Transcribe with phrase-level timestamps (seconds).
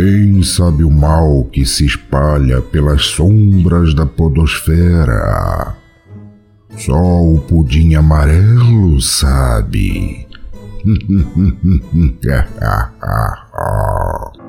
[0.00, 5.76] Quem sabe o mal que se espalha pelas sombras da podosfera?
[6.74, 10.26] Só o pudim amarelo sabe.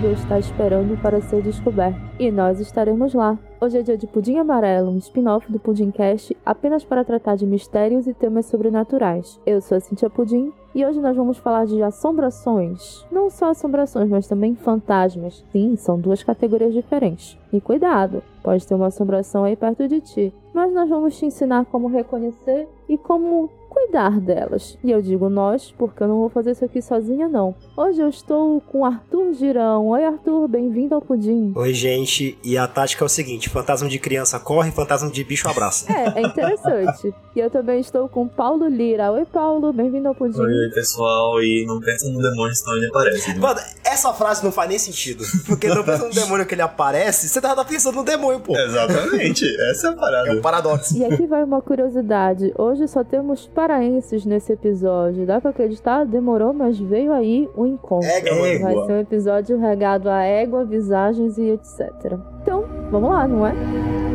[0.00, 2.00] incrível está esperando para ser descoberto.
[2.18, 3.38] E nós estaremos lá.
[3.60, 7.44] Hoje é dia de Pudim Amarelo, um spin-off do Pudim Cast, apenas para tratar de
[7.44, 9.38] mistérios e temas sobrenaturais.
[9.44, 13.04] Eu sou a Cintia Pudim e hoje nós vamos falar de assombrações.
[13.12, 15.44] Não só assombrações, mas também fantasmas.
[15.52, 17.36] Sim, são duas categorias diferentes.
[17.52, 20.34] E cuidado, pode ter uma assombração aí perto de ti.
[20.54, 24.76] Mas nós vamos te ensinar como reconhecer e como cuidar delas.
[24.84, 27.54] E eu digo nós, porque eu não vou fazer isso aqui sozinha, não.
[27.76, 29.88] Hoje eu estou com Arthur Girão.
[29.88, 31.52] Oi, Arthur, bem-vindo ao Pudim.
[31.56, 32.38] Oi, gente.
[32.44, 35.90] E a tática é o seguinte: fantasma de criança corre, fantasma de bicho abraça.
[35.90, 37.14] É, é interessante.
[37.34, 39.10] e eu também estou com Paulo Lira.
[39.12, 40.40] Oi, Paulo, bem-vindo ao Pudim.
[40.40, 41.42] Oi, oi, pessoal.
[41.42, 43.30] E não pensa no demônio, senão ele aparece.
[43.30, 43.40] Né?
[43.40, 45.24] Mano, essa frase não faz nem sentido.
[45.46, 48.56] Porque não pensa no demônio que ele aparece, você tava pensando no demônio, pô.
[48.56, 50.28] Exatamente, essa é a parada.
[50.28, 50.96] É um paradoxo.
[50.96, 52.52] E aqui vai uma curiosidade.
[52.56, 55.24] Hoje só temos paraenses nesse episódio.
[55.24, 56.04] Dá pra acreditar?
[56.04, 58.08] Demorou, mas veio aí o encontro.
[58.08, 62.18] Égua, Vai ser um episódio regado a égua, visagens e etc.
[62.42, 64.09] Então, vamos lá, não é?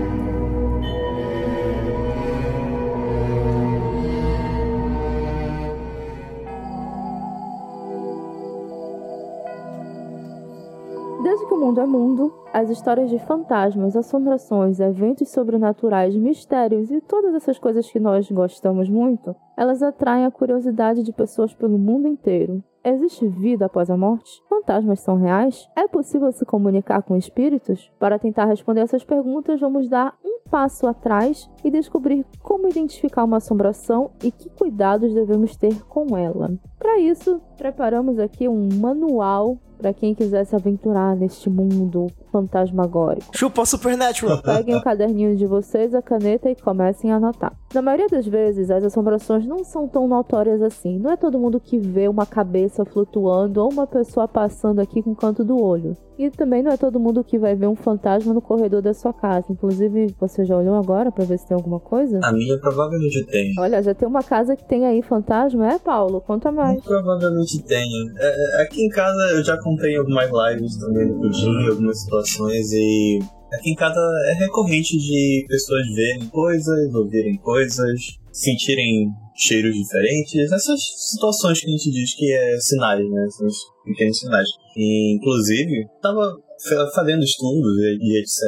[11.56, 17.00] Desde que o mundo é mundo, as histórias de fantasmas, assombrações, eventos sobrenaturais, mistérios e
[17.00, 22.10] todas essas coisas que nós gostamos muito, elas atraem a curiosidade de pessoas pelo mundo
[22.10, 22.62] inteiro.
[22.84, 24.44] Existe vida após a morte?
[24.50, 25.68] Fantasmas são reais?
[25.76, 27.90] É possível se comunicar com espíritos?
[27.98, 33.38] Para tentar responder essas perguntas, vamos dar um passo atrás e descobrir como identificar uma
[33.38, 36.52] assombração e que cuidados devemos ter com ela.
[36.78, 43.36] Para isso, preparamos aqui um manual para quem quiser se aventurar neste mundo fantasmagórico.
[43.36, 44.42] Chupa Supernatural.
[44.42, 47.54] Peguem o caderninho de vocês, a caneta e comecem a anotar.
[47.74, 50.98] Na maioria das vezes, as assombrações não são tão notórias assim.
[50.98, 55.12] Não é todo mundo que vê uma cabeça flutuando ou uma pessoa passando aqui com
[55.12, 55.96] o canto do olho.
[56.18, 59.12] E também não é todo mundo que vai ver um fantasma no corredor da sua
[59.12, 59.48] casa.
[59.50, 62.22] Inclusive, você já olhou agora para ver se tem alguma coisa?
[62.24, 63.54] A minha provavelmente tem.
[63.60, 66.22] Olha, já tem uma casa que tem aí fantasma, é, Paulo?
[66.22, 66.82] Conta mais.
[66.82, 68.14] Provavelmente tenha.
[68.18, 72.72] É, é, aqui em casa eu já contei algumas lives também no Pudim, algumas situações
[72.72, 73.20] e.
[73.54, 80.80] Aqui em casa é recorrente de pessoas verem coisas, ouvirem coisas, sentirem cheiros diferentes, essas
[81.12, 83.26] situações que a gente diz que é sinais, né?
[83.28, 84.48] Esses pequenos sinais.
[84.76, 86.36] E, inclusive, tava
[86.68, 88.40] fa- fazendo estudos e, e etc.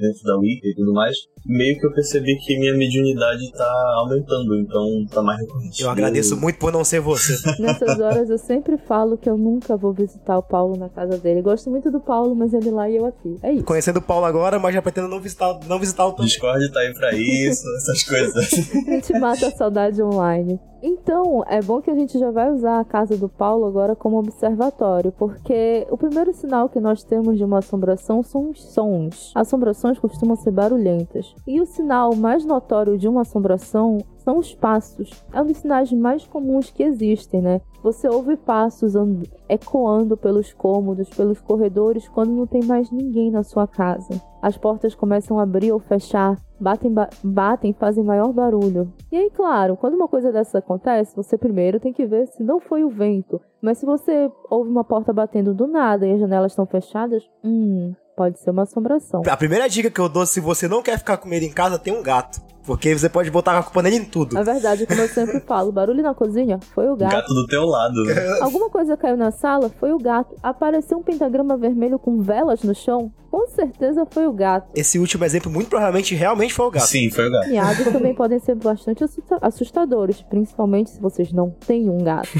[0.00, 1.16] dentro da Wiki e tudo mais,
[1.48, 5.82] meio que eu percebi que minha mediunidade tá aumentando, então tá mais recorrente.
[5.82, 7.36] Eu agradeço muito por não ser você.
[7.60, 11.42] Nessas horas eu sempre falo que eu nunca vou visitar o Paulo na casa dele.
[11.42, 13.38] Gosto muito do Paulo, mas ele lá e eu aqui.
[13.42, 13.64] É isso.
[13.64, 16.80] Conhecendo o Paulo agora, mas já pretendo não visitar, não visitar o O Discord tá
[16.80, 18.52] aí pra isso, essas coisas.
[18.86, 20.58] A gente mata a saudade online.
[20.82, 24.18] Então, é bom que a gente já vai usar a casa do Paulo agora como
[24.18, 29.32] observatório, porque o primeiro sinal que nós temos de uma assombração são os sons.
[29.34, 31.34] Assombrações costumam ser barulhentas.
[31.46, 35.10] E o sinal mais notório de uma assombração são os passos.
[35.32, 37.60] É um dos sinais mais comuns que existem, né?
[37.82, 43.44] Você ouve passos and- ecoando pelos cômodos, pelos corredores, quando não tem mais ninguém na
[43.44, 44.20] sua casa.
[44.42, 48.92] As portas começam a abrir ou fechar, batem, ba- batem, fazem maior barulho.
[49.12, 52.58] E aí, claro, quando uma coisa dessa acontece, você primeiro tem que ver se não
[52.60, 53.40] foi o vento.
[53.62, 57.92] Mas se você ouve uma porta batendo do nada e as janelas estão fechadas, hum,
[58.16, 59.22] pode ser uma assombração.
[59.28, 61.78] A primeira dica que eu dou, se você não quer ficar com medo em casa,
[61.78, 62.40] tem um gato.
[62.64, 64.36] Porque você pode botar a culpa nele em tudo.
[64.36, 67.12] A verdade, como eu sempre falo, barulho na cozinha foi o gato.
[67.12, 68.02] Gato do teu lado.
[68.04, 68.14] né?
[68.42, 70.34] Alguma coisa caiu na sala, foi o gato.
[70.42, 74.66] Apareceu um pentagrama vermelho com velas no chão, com certeza foi o gato.
[74.74, 76.86] Esse último exemplo, muito provavelmente, realmente foi o gato.
[76.88, 77.48] Sim, foi o gato.
[77.50, 82.30] Miados também podem ser bastante assusta- assustadores, principalmente se vocês não têm um gato.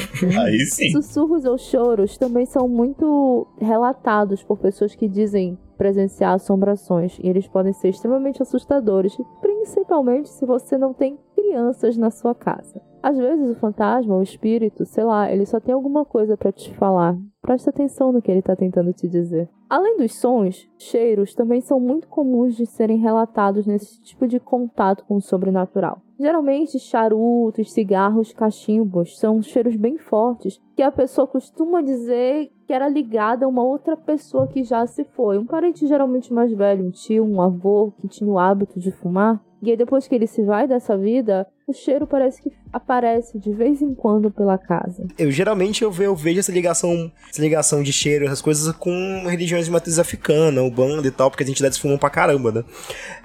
[0.44, 0.90] Aí sim.
[0.90, 7.46] Sussurros ou choros também são muito relatados por pessoas que dizem presenciar assombrações e eles
[7.46, 12.80] podem ser extremamente assustadores, principalmente se você não tem crianças na sua casa.
[13.02, 16.74] Às vezes o fantasma, o espírito, sei lá, ele só tem alguma coisa para te
[16.74, 17.16] falar.
[17.40, 19.48] Presta atenção no que ele está tentando te dizer.
[19.68, 25.04] Além dos sons, cheiros também são muito comuns de serem relatados nesse tipo de contato
[25.04, 26.00] com o sobrenatural.
[26.18, 32.88] Geralmente, charutos, cigarros, cachimbos são cheiros bem fortes que a pessoa costuma dizer que era
[32.88, 35.38] ligada a uma outra pessoa que já se foi.
[35.38, 39.40] Um parente geralmente mais velho, um tio, um avô que tinha o hábito de fumar.
[39.62, 43.52] E aí, depois que ele se vai dessa vida, o cheiro parece que aparece de
[43.52, 45.06] vez em quando pela casa.
[45.18, 49.64] Eu geralmente eu, eu vejo essa ligação, essa ligação de cheiro, essas coisas com religiões
[49.64, 52.64] de matriz africana, o banda e tal, porque as entidades fumam pra caramba, né?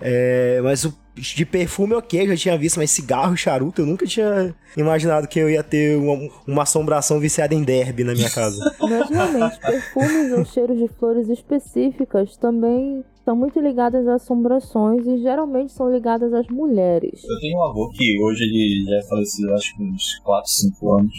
[0.01, 4.05] É, mas o de perfume, ok, eu já tinha visto, mas cigarro charuto, eu nunca
[4.05, 8.59] tinha imaginado que eu ia ter uma, uma assombração viciada em derby na minha casa.
[8.79, 15.21] Mas realmente, perfumes ou cheiros de flores específicas também são muito ligadas a assombrações e
[15.21, 17.23] geralmente são ligadas às mulheres.
[17.23, 20.93] Eu tenho um avô que hoje ele já é falecido, acho que uns 4, 5
[20.93, 21.13] anos,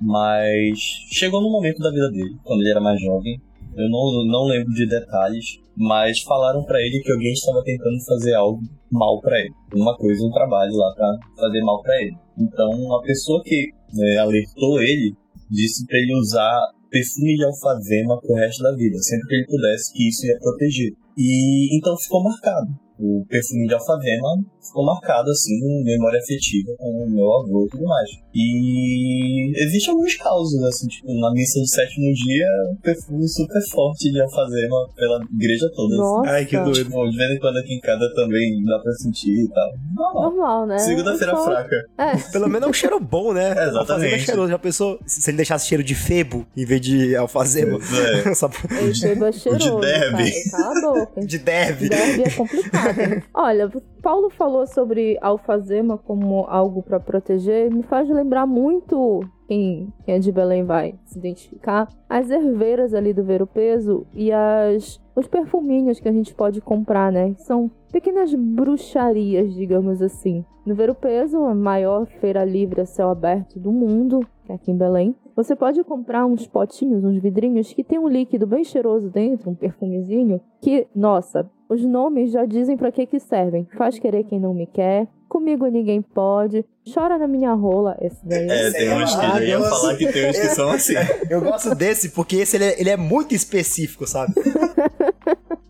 [0.00, 0.78] mas
[1.10, 3.40] chegou no momento da vida dele, quando ele era mais jovem,
[3.76, 8.34] eu não, não lembro de detalhes, mas falaram para ele que alguém estava tentando fazer
[8.34, 8.60] algo
[8.90, 9.52] mal para ele.
[9.74, 12.16] Uma coisa, um trabalho lá para fazer mal para ele.
[12.38, 15.14] Então, a pessoa que né, alertou ele
[15.50, 16.60] disse para ele usar
[16.90, 20.92] perfume de alfazema pro resto da vida, sempre que ele pudesse, que isso ia proteger.
[21.16, 24.28] E então ficou marcado o perfume de alfavema
[24.64, 28.08] ficou marcado assim em memória afetiva com o meu avô e tudo mais.
[28.34, 34.10] E existe alguns causos, assim, tipo, na missa do sétimo dia, um perfume super forte
[34.10, 35.96] de alfazema pela igreja toda.
[35.96, 36.30] Nossa.
[36.30, 36.84] Ai, que doido.
[36.84, 39.70] Tipo, de vez em quando aqui em casa também dá pra sentir e tal.
[39.94, 40.22] Normal.
[40.34, 40.78] Normal, né?
[40.78, 41.76] Segunda-feira Só- fraca.
[41.98, 43.50] É, Pelo menos é um cheiro bom, né?
[43.52, 43.76] Exatamente.
[43.78, 44.50] Alfazema é cheiroso.
[44.50, 47.78] Já pensou se ele deixasse cheiro de febo em vez de alfazema?
[48.26, 48.34] É.
[48.34, 50.30] Só ele beba cheiroso, derby.
[50.50, 50.62] cara.
[50.64, 51.26] Cala a boca.
[51.26, 51.88] de derby.
[51.88, 52.83] Derby é complicado.
[52.88, 53.22] Hein?
[53.32, 53.70] Olha,
[54.02, 60.18] Paulo falou sobre alfazema como algo pra proteger, me faz lembrar muito quem, quem é
[60.18, 65.28] de Belém vai se identificar, as herveiras ali do Ver o Peso e as os
[65.28, 67.34] perfuminhos que a gente pode comprar, né?
[67.38, 70.44] São pequenas bruxarias, digamos assim.
[70.66, 74.72] No Ver o Peso, a maior feira livre a céu aberto do mundo, é aqui
[74.72, 79.10] em Belém, você pode comprar uns potinhos, uns vidrinhos que tem um líquido bem cheiroso
[79.10, 83.66] dentro, um perfumezinho, que, nossa, os nomes já dizem pra que que servem.
[83.76, 88.48] Faz querer quem não me quer, comigo ninguém pode, chora na minha rola, esse daí.
[88.48, 89.70] É, tem uns que já iam maravilhoso.
[89.70, 90.94] falar que tem uns que são assim.
[91.28, 94.32] Eu gosto desse porque esse ele é, ele é muito específico, sabe?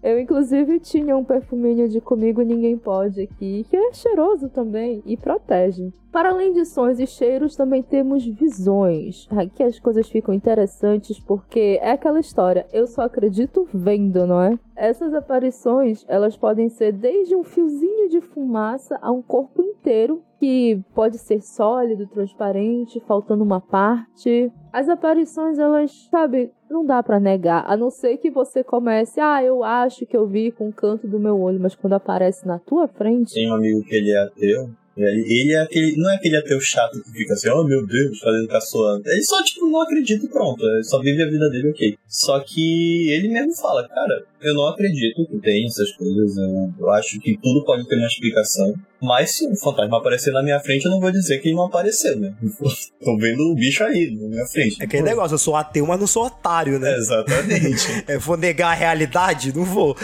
[0.05, 5.17] Eu, inclusive, tinha um perfuminho de Comigo Ninguém Pode aqui, que é cheiroso também e
[5.17, 5.95] protege.
[6.13, 9.27] Para além de sons e cheiros, também temos visões.
[9.31, 14.59] Aqui as coisas ficam interessantes porque é aquela história, eu só acredito vendo, não é?
[14.77, 20.81] Essas aparições, elas podem ser desde um fiozinho de fumaça a um corpo inteiro, que
[20.95, 24.51] pode ser sólido, transparente, faltando uma parte.
[24.73, 29.43] As aparições, elas, sabe, não dá pra negar, a não ser que você comece, ah,
[29.43, 32.59] eu acho que eu vi com o canto do meu olho, mas quando aparece na
[32.59, 34.71] tua frente, Tem um amigo que ele é ateu.
[34.97, 35.97] Ele, ele é aquele.
[35.97, 39.03] Não é aquele ateu chato que fica assim, oh meu Deus, fazendo caçoando.
[39.07, 40.65] Ele só, tipo, não acredita e pronto.
[40.65, 41.99] Ele só vive a vida dele, ok.
[42.07, 46.37] Só que ele mesmo fala, cara, eu não acredito que tem essas coisas.
[46.37, 48.75] Eu, eu acho que tudo pode ter uma explicação.
[49.05, 51.65] Mas se um fantasma aparecer na minha frente, eu não vou dizer que ele não
[51.65, 52.35] apareceu, né?
[53.05, 54.81] Tô vendo o bicho aí na minha frente.
[54.81, 56.97] É aquele negócio, eu sou ateu, mas não sou otário, né?
[56.97, 58.05] Exatamente.
[58.07, 59.55] É, vou negar a realidade?
[59.55, 59.97] Não vou.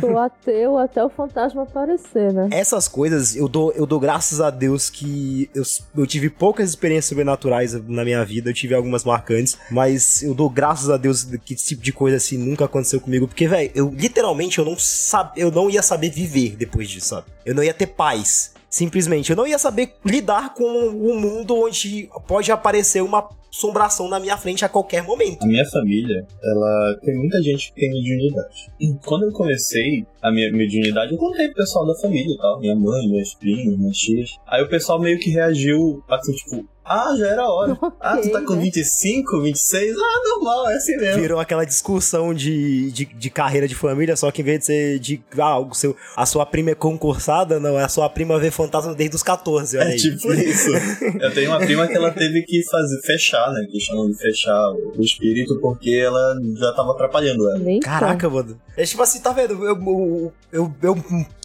[0.00, 2.48] sou ateu até o fantasma aparecer, né?
[2.50, 5.62] Essas coisas, eu dou, eu dou graças a Deus que eu,
[5.96, 10.48] eu tive poucas experiências sobrenaturais na minha vida, eu tive algumas marcantes, mas eu dou
[10.48, 13.90] graças a Deus que esse tipo de coisa assim nunca aconteceu comigo, porque, velho, eu
[13.90, 17.26] literalmente eu não, sab, eu não ia saber viver depois disso, sabe?
[17.44, 18.52] Eu não ia ter paz.
[18.70, 24.18] Simplesmente, eu não ia saber lidar com um mundo onde pode aparecer uma assombração na
[24.18, 25.42] minha frente a qualquer momento.
[25.42, 28.70] A minha família, ela tem muita gente que tem mediunidade.
[28.80, 32.58] E Quando eu comecei a minha mediunidade, eu contei pro pessoal da família e tal,
[32.60, 34.30] minha mãe, meus primos, minhas tias.
[34.46, 37.78] Aí o pessoal meio que reagiu assim, tipo, ah, já era hora.
[38.00, 38.62] ah, tu tá com né?
[38.62, 39.96] 25, 26?
[39.96, 41.20] Ah, normal, é assim mesmo.
[41.20, 44.98] Virou aquela discussão de, de, de carreira de família, só que em vez de ser
[44.98, 48.50] de ah, o seu, a sua prima é concursada, não, é a sua prima vê
[48.50, 49.96] fantasma desde os 14, olha É aí.
[49.96, 50.70] tipo isso.
[51.20, 53.66] Eu tenho uma prima que ela teve que fazer fechar, né?
[53.70, 57.58] Que chamam de fechar o espírito porque ela já tava atrapalhando ela.
[57.58, 58.60] Nem Caraca, mano.
[58.76, 59.54] É tipo assim, tá vendo?
[59.64, 60.96] Eu, eu, eu, eu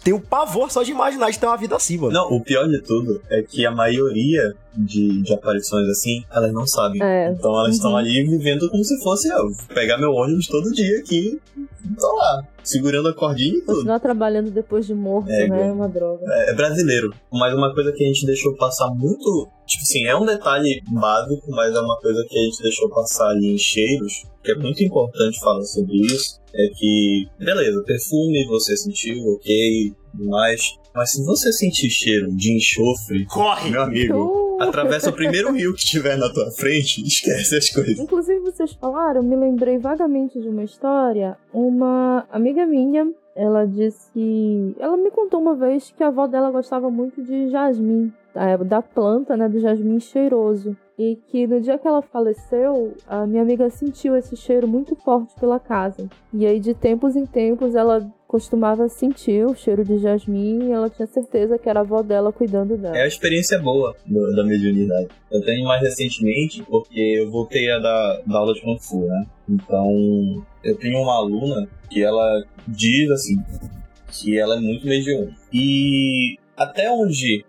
[0.04, 2.12] tenho pavor só de imaginar de ter uma vida assim, mano.
[2.12, 6.66] Não, o pior de tudo é que a maioria de, de aparições assim, elas não
[6.66, 7.02] sabem.
[7.02, 7.30] É.
[7.32, 7.96] Então elas estão Uhum.
[7.96, 9.50] ali vivendo como se fosse eu.
[9.74, 11.40] Pegar meu ônibus todo dia aqui.
[11.98, 13.74] Tô lá, segurando a cordinha e tudo.
[13.74, 15.68] Continuar trabalhando depois de morto, É, né?
[15.68, 16.24] É uma droga.
[16.48, 17.12] É brasileiro.
[17.32, 19.48] Mas uma coisa que a gente deixou passar muito.
[19.66, 23.28] Tipo assim, é um detalhe básico, mas é uma coisa que a gente deixou passar
[23.30, 26.38] ali em cheiros, que é muito importante falar sobre isso.
[26.54, 30.62] É que, beleza, perfume você sentiu, ok, tudo mais.
[30.94, 33.70] Mas se você sentir cheiro de enxofre, Corre!
[33.70, 34.47] meu amigo, Uh!
[34.58, 37.98] Atravessa o primeiro rio que tiver na tua frente, esquece as coisas.
[37.98, 41.36] Inclusive, vocês falaram, me lembrei vagamente de uma história.
[41.52, 44.74] Uma amiga minha, ela disse.
[44.78, 48.12] Ela me contou uma vez que a avó dela gostava muito de jasmim,
[48.66, 50.76] da planta, né, do jasmim cheiroso.
[50.98, 55.32] E que no dia que ela faleceu, a minha amiga sentiu esse cheiro muito forte
[55.38, 56.08] pela casa.
[56.34, 60.90] E aí, de tempos em tempos, ela costumava sentir o cheiro de jasmim e ela
[60.90, 62.96] tinha certeza que era a avó dela cuidando dela.
[62.98, 65.08] É a experiência boa do- da mediunidade.
[65.30, 69.24] Eu tenho mais recentemente, porque eu voltei a dar, dar aula de Kung Fu, né?
[69.48, 73.36] Então, eu tenho uma aluna que ela diz assim,
[74.10, 75.32] que ela é muito mediúnica.
[75.52, 77.44] E até onde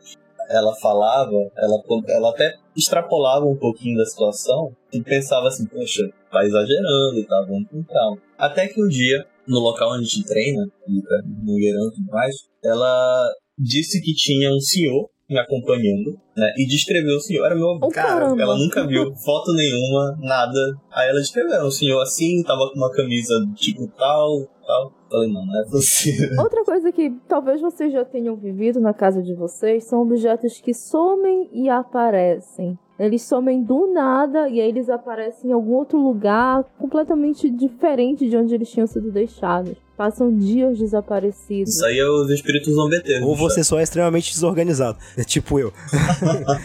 [0.50, 6.44] ela falava, ela, ela até extrapolava um pouquinho da situação e pensava assim, poxa, tá
[6.44, 8.18] exagerando e tá, vamos com calma.
[8.38, 11.92] Até que um dia, no local onde a gente treina, ali perto do Mangueirão e
[11.96, 16.52] tudo mais, ela disse que tinha um senhor me acompanhando, né?
[16.58, 17.46] E descreveu o senhor.
[17.46, 18.42] Era meu Oh, cara, caramba.
[18.42, 20.60] ela nunca viu foto nenhuma, nada.
[20.92, 24.94] Aí ela descreveu, era um senhor assim, tava com uma camisa tipo tal, tal.
[25.10, 26.30] Falei, não, não é possível.
[26.40, 30.74] Outra coisa que talvez vocês já tenham vivido na casa de vocês são objetos que
[30.74, 32.78] somem e aparecem.
[33.00, 38.38] Eles somem do nada e aí eles aparecem em algum outro lugar completamente diferente de
[38.38, 39.78] onde eles tinham sido deixados.
[40.00, 41.76] Passam dias desaparecidos.
[41.76, 43.28] Isso aí é os espíritos zombeteiros.
[43.28, 44.98] Ou você só é extremamente desorganizado.
[45.18, 45.74] É tipo eu.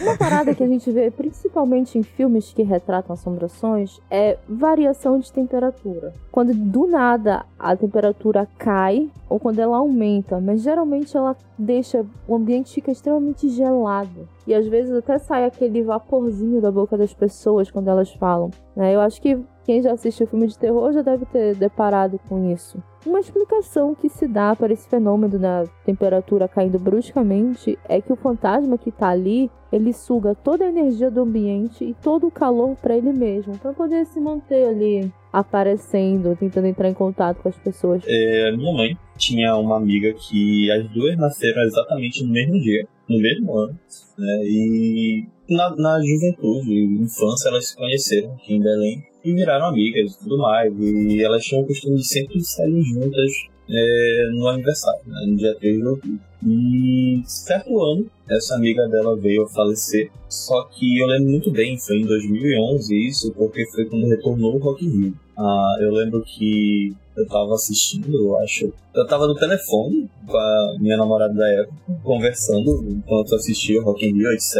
[0.01, 5.29] Uma parada que a gente vê principalmente em filmes que retratam assombrações é variação de
[5.33, 6.13] temperatura.
[6.31, 12.35] Quando do nada a temperatura cai ou quando ela aumenta, mas geralmente ela deixa o
[12.37, 14.29] ambiente fica extremamente gelado.
[14.47, 18.51] E às vezes até sai aquele vaporzinho da boca das pessoas quando elas falam.
[18.75, 18.93] né?
[18.93, 22.77] Eu acho que quem já assistiu filme de terror já deve ter deparado com isso.
[23.05, 28.15] Uma explicação que se dá para esse fenômeno da temperatura caindo bruscamente é que o
[28.15, 32.75] fantasma que tá ali, ele suga toda a energia do ambiente e todo o calor
[32.75, 37.57] para ele mesmo, para poder se manter ali aparecendo, tentando entrar em contato com as
[37.57, 38.03] pessoas.
[38.07, 43.19] É, minha mãe tinha uma amiga que as duas nasceram exatamente no mesmo dia, no
[43.19, 43.79] mesmo ano,
[44.17, 44.41] né?
[44.45, 50.19] E na, na juventude, infância, elas se conheceram aqui em Belém e viraram amigas e
[50.19, 50.73] tudo mais.
[50.79, 53.31] E elas tinham o costume de sempre saírem juntas
[53.69, 56.19] é, no aniversário, né, no dia 3 de outubro.
[56.45, 60.11] E certo ano, essa amiga dela veio a falecer.
[60.29, 64.59] Só que eu lembro muito bem, foi em 2011 isso, porque foi quando retornou o
[64.59, 65.13] Rock in Rio.
[65.37, 68.73] Ah, eu lembro que eu tava assistindo, eu acho.
[68.93, 74.05] Eu tava no telefone com a minha namorada da época, conversando enquanto assistia o Rock
[74.05, 74.55] in Rio, etc.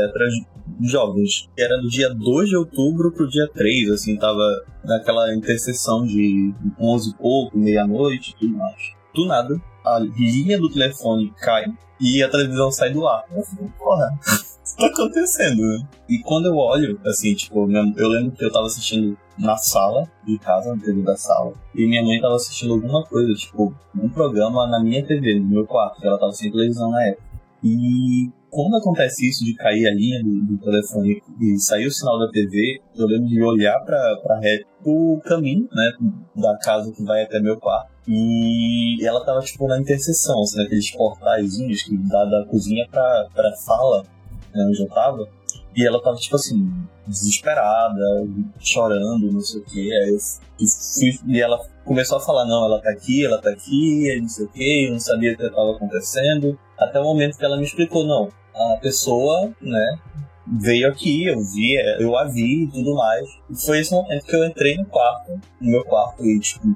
[0.82, 1.48] Jovens.
[1.58, 4.44] Era do dia 2 de outubro pro dia 3, assim, tava
[4.84, 8.94] naquela interseção de 11 e pouco, meia-noite e tudo mais.
[9.14, 11.66] Do nada, a linha do telefone cai
[12.00, 13.24] e a televisão sai do ar.
[13.34, 14.18] Eu fico, porra,
[14.78, 15.62] tá acontecendo?
[15.62, 15.88] né?
[16.10, 20.38] E quando eu olho, assim, tipo, eu lembro que eu tava assistindo na sala de
[20.40, 24.68] casa, na TV da sala, e minha mãe tava assistindo alguma coisa, tipo, um programa
[24.68, 27.24] na minha TV, no meu quarto, ela tava sem televisão na época.
[27.64, 32.18] E quando acontece isso de cair a linha do, do telefone e sair o sinal
[32.20, 34.40] da TV, eu lembro de olhar pra, pra
[34.82, 35.92] pro caminho, né,
[36.36, 37.92] da casa que vai até meu quarto.
[38.08, 43.52] E ela tava, tipo, na interseção, assim, naqueles portaizinhos que dá da cozinha pra, pra
[43.54, 44.04] sala,
[44.56, 45.28] né, onde eu tava.
[45.76, 46.72] E ela tava, tipo assim,
[47.06, 48.00] desesperada,
[48.60, 49.94] chorando, não sei o que.
[49.94, 54.10] Aí eu fui, e ela começou a falar, não, ela tá aqui, ela tá aqui,
[54.10, 56.58] aí não sei o que, eu não sabia o que tava acontecendo.
[56.78, 58.30] Até o momento que ela me explicou, não,
[58.74, 60.00] a pessoa, né,
[60.48, 63.28] veio aqui, eu vi, eu a vi e tudo mais.
[63.50, 66.68] E foi esse momento que eu entrei no quarto, no meu quarto, e tipo,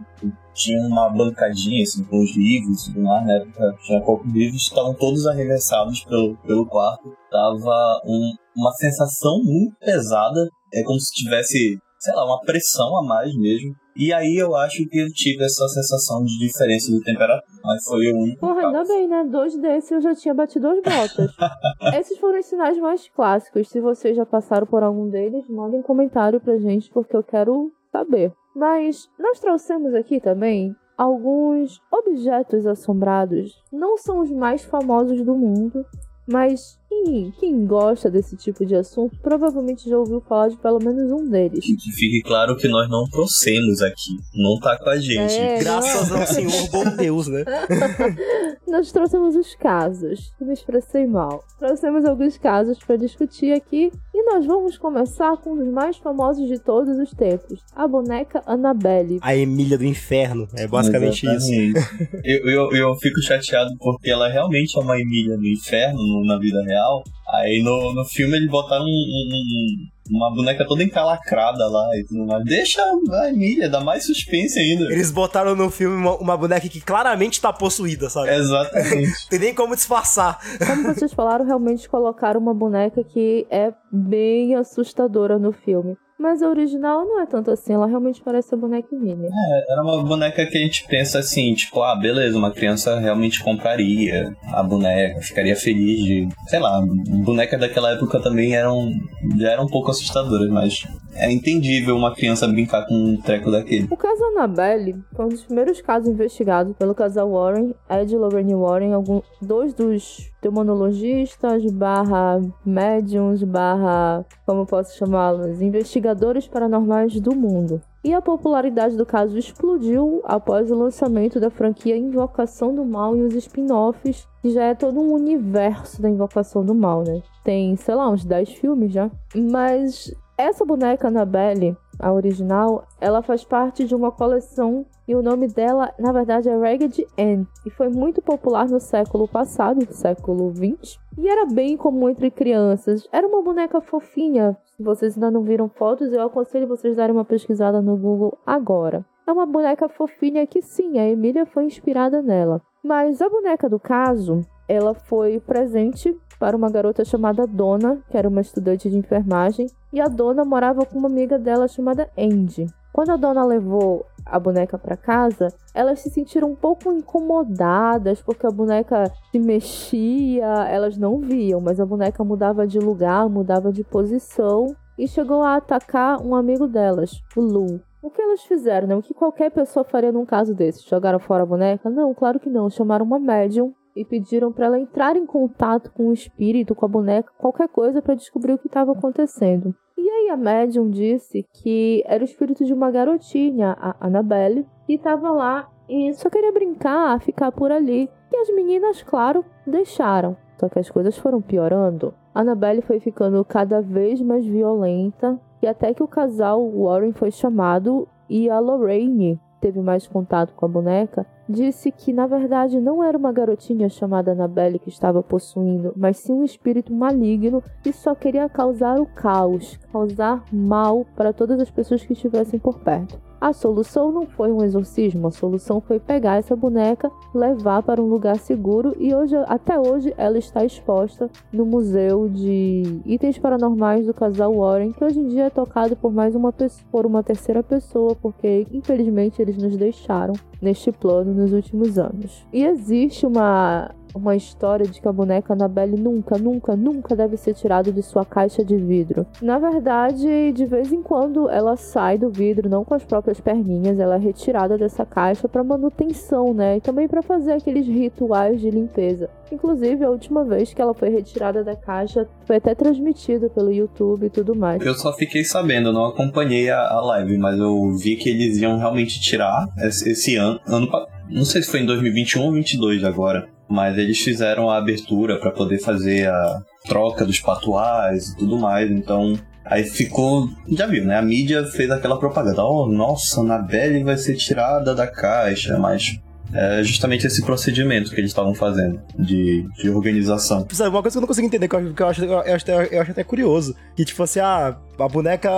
[0.54, 4.62] tinha uma bancadinha assim com os livros e tudo mais, na época tinha poucos livros,
[4.62, 7.16] estavam todos arremessados pelo, pelo quarto.
[7.32, 13.04] Tava um, uma sensação muito pesada, é como se tivesse, sei lá, uma pressão a
[13.04, 13.76] mais mesmo.
[13.96, 18.12] E aí eu acho que eu tive essa sensação de diferença de temperatura, mas foi
[18.12, 19.26] o único Porra, ainda bem, né?
[19.30, 21.32] Dois desses eu já tinha batido as botas.
[22.00, 23.68] Esses foram os sinais mais clássicos.
[23.68, 28.32] Se vocês já passaram por algum deles, mandem comentário pra gente, porque eu quero saber.
[28.56, 33.52] Mas nós trouxemos aqui também alguns objetos assombrados.
[33.72, 35.86] Não são os mais famosos do mundo,
[36.32, 40.80] mas que quem, quem gosta desse tipo de assunto provavelmente já ouviu falar de pelo
[40.80, 41.66] menos um deles.
[41.66, 44.12] Que fique claro que nós não trouxemos aqui.
[44.36, 45.34] Não tá com a gente.
[45.34, 47.46] É, Graças ao Senhor, bom Deus, né?
[48.68, 50.32] Nós trouxemos os casos.
[50.40, 51.44] Me expressei mal.
[51.58, 56.48] Trouxemos alguns casos para discutir aqui e nós vamos começar com um dos mais famosos
[56.48, 59.20] de todos os tempos, a boneca Annabelle.
[59.22, 60.48] A Emília do Inferno.
[60.56, 61.52] É basicamente isso.
[61.54, 62.22] Exatamente.
[62.24, 66.38] eu, eu, eu fico chateado porque ela realmente é uma Emília no inferno no- na
[66.40, 67.04] vida real.
[67.34, 72.04] Aí no, no filme eles botaram um- um- um- uma boneca toda encalacrada lá e
[72.06, 72.44] tudo mais.
[72.44, 74.86] Deixa a Emília, dá mais suspense ainda.
[74.86, 78.34] Eles botaram no filme uma, uma boneca que claramente tá possuída, sabe?
[78.34, 79.12] Exatamente.
[79.30, 80.40] Tem nem como disfarçar.
[80.66, 85.96] Como vocês falaram, realmente colocaram uma boneca que é bem assustadora no filme.
[86.20, 89.30] Mas a original não é tanto assim, ela realmente parece a boneca Minnie.
[89.70, 94.36] Era uma boneca que a gente pensa assim, tipo, ah, beleza, uma criança realmente compraria
[94.52, 96.28] a boneca, ficaria feliz de.
[96.48, 96.82] Sei lá,
[97.24, 98.92] bonecas daquela época também eram.
[99.38, 100.86] já eram um pouco assustadoras, mas
[101.16, 103.88] é entendível uma criança brincar com um treco daquele.
[103.90, 108.56] O caso Annabelle foi um dos primeiros casos investigados pelo casal Warren, Ed e Lorraine
[108.56, 116.09] Warren, algum, dois dos demonologistas, barra médiums, barra, como eu posso chamá-los, investigadores
[116.48, 117.82] paranormais do mundo.
[118.04, 123.22] E a popularidade do caso explodiu após o lançamento da franquia Invocação do Mal e
[123.22, 127.22] os spin-offs, que já é todo um universo da Invocação do Mal, né?
[127.44, 129.12] Tem, sei lá, uns 10 filmes já.
[129.36, 135.48] Mas essa boneca Annabelle, a original, ela faz parte de uma coleção e o nome
[135.48, 137.44] dela, na verdade, é Ragged Ann.
[137.66, 141.00] E foi muito popular no século passado, século 20.
[141.18, 143.08] E era bem comum entre crianças.
[143.12, 144.56] Era uma boneca fofinha.
[144.78, 149.04] Se vocês ainda não viram fotos, eu aconselho vocês darem uma pesquisada no Google agora.
[149.28, 152.62] É uma boneca fofinha que sim, a Emília foi inspirada nela.
[152.84, 158.30] Mas a boneca do caso, ela foi presente para uma garota chamada Dona, que era
[158.30, 162.68] uma estudante de enfermagem, e a Dona morava com uma amiga dela chamada Andy.
[162.94, 168.48] Quando a Dona levou a boneca para casa, elas se sentiram um pouco incomodadas porque
[168.48, 173.84] a boneca se mexia, elas não viam, mas a boneca mudava de lugar, mudava de
[173.84, 177.82] posição e chegou a atacar um amigo delas, o Lu.
[178.02, 178.96] O que elas fizeram, né?
[178.96, 180.88] O que qualquer pessoa faria num caso desse?
[180.90, 181.90] Jogaram fora a boneca?
[181.90, 182.70] Não, claro que não.
[182.70, 186.90] Chamaram uma médium e pediram para ela entrar em contato com o espírito, com a
[186.90, 189.76] boneca, qualquer coisa para descobrir o que estava acontecendo.
[189.98, 194.94] E aí a médium disse que era o espírito de uma garotinha, a Annabelle, que
[194.94, 198.10] estava lá e só queria brincar, ficar por ali.
[198.32, 200.38] E as meninas, claro, deixaram.
[200.58, 202.14] Só que as coisas foram piorando.
[202.34, 208.08] Annabelle foi ficando cada vez mais violenta e até que o casal Warren foi chamado
[208.30, 213.18] e a Lorraine teve mais contato com a boneca, disse que na verdade não era
[213.18, 218.48] uma garotinha chamada Annabelle que estava possuindo, mas sim um espírito maligno que só queria
[218.50, 223.29] causar o caos, causar mal para todas as pessoas que estivessem por perto.
[223.40, 228.06] A solução não foi um exorcismo, a solução foi pegar essa boneca, levar para um
[228.06, 234.14] lugar seguro e hoje, até hoje ela está exposta no museu de itens paranormais do
[234.14, 236.54] casal Warren, que hoje em dia é tocado por mais uma
[236.92, 242.46] por uma terceira pessoa, porque infelizmente eles nos deixaram neste plano nos últimos anos.
[242.52, 247.54] E existe uma uma história de que a boneca Annabelle nunca, nunca, nunca deve ser
[247.54, 249.26] tirada de sua caixa de vidro.
[249.42, 254.00] Na verdade, de vez em quando ela sai do vidro, não com as próprias perninhas,
[254.00, 256.78] ela é retirada dessa caixa para manutenção, né?
[256.78, 259.30] E também para fazer aqueles rituais de limpeza.
[259.52, 264.28] Inclusive, a última vez que ela foi retirada da caixa foi até transmitida pelo YouTube
[264.28, 264.84] e tudo mais.
[264.86, 268.78] Eu só fiquei sabendo, não acompanhei a, a live, mas eu vi que eles iam
[268.78, 270.88] realmente tirar esse, esse ano, ano.
[271.30, 273.59] Não sei se foi em 2021 ou 2022 agora.
[273.70, 278.90] Mas eles fizeram a abertura para poder fazer a troca dos patuais e tudo mais,
[278.90, 281.18] então aí ficou, já viu, né?
[281.18, 286.20] A mídia fez aquela propaganda, oh, nossa, a Annabelle vai ser tirada da caixa, mas
[286.52, 290.66] é justamente esse procedimento que eles estavam fazendo de, de organização.
[290.72, 292.56] Sabe, uma coisa que eu não consigo entender, que eu, que eu acho, eu, acho,
[292.72, 293.76] até- eu acho até curioso.
[293.96, 295.50] Que tipo assim, ah, a boneca.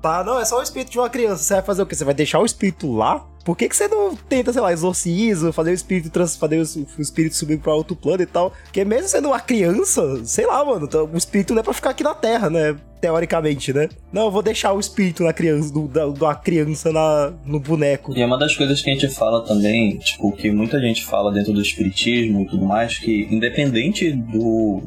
[0.00, 1.42] Tá, não, é só o espírito de uma criança.
[1.42, 1.94] Você vai fazer o quê?
[1.94, 3.24] Você vai deixar o espírito lá?
[3.44, 6.62] Por que, que você não tenta, sei lá, exorcismo, fazer o espírito trans, fazer o,
[7.00, 8.52] espírito subir pra outro plano e tal?
[8.64, 11.90] Porque mesmo sendo uma criança, sei lá, mano, então, o espírito não é pra ficar
[11.90, 12.76] aqui na Terra, né?
[13.00, 13.88] Teoricamente, né?
[14.12, 18.14] Não, eu vou deixar o espírito na criança, do, da, da criança na, no boneco.
[18.14, 21.32] E é uma das coisas que a gente fala também, tipo, que muita gente fala
[21.32, 24.82] dentro do espiritismo e tudo mais, que independente do,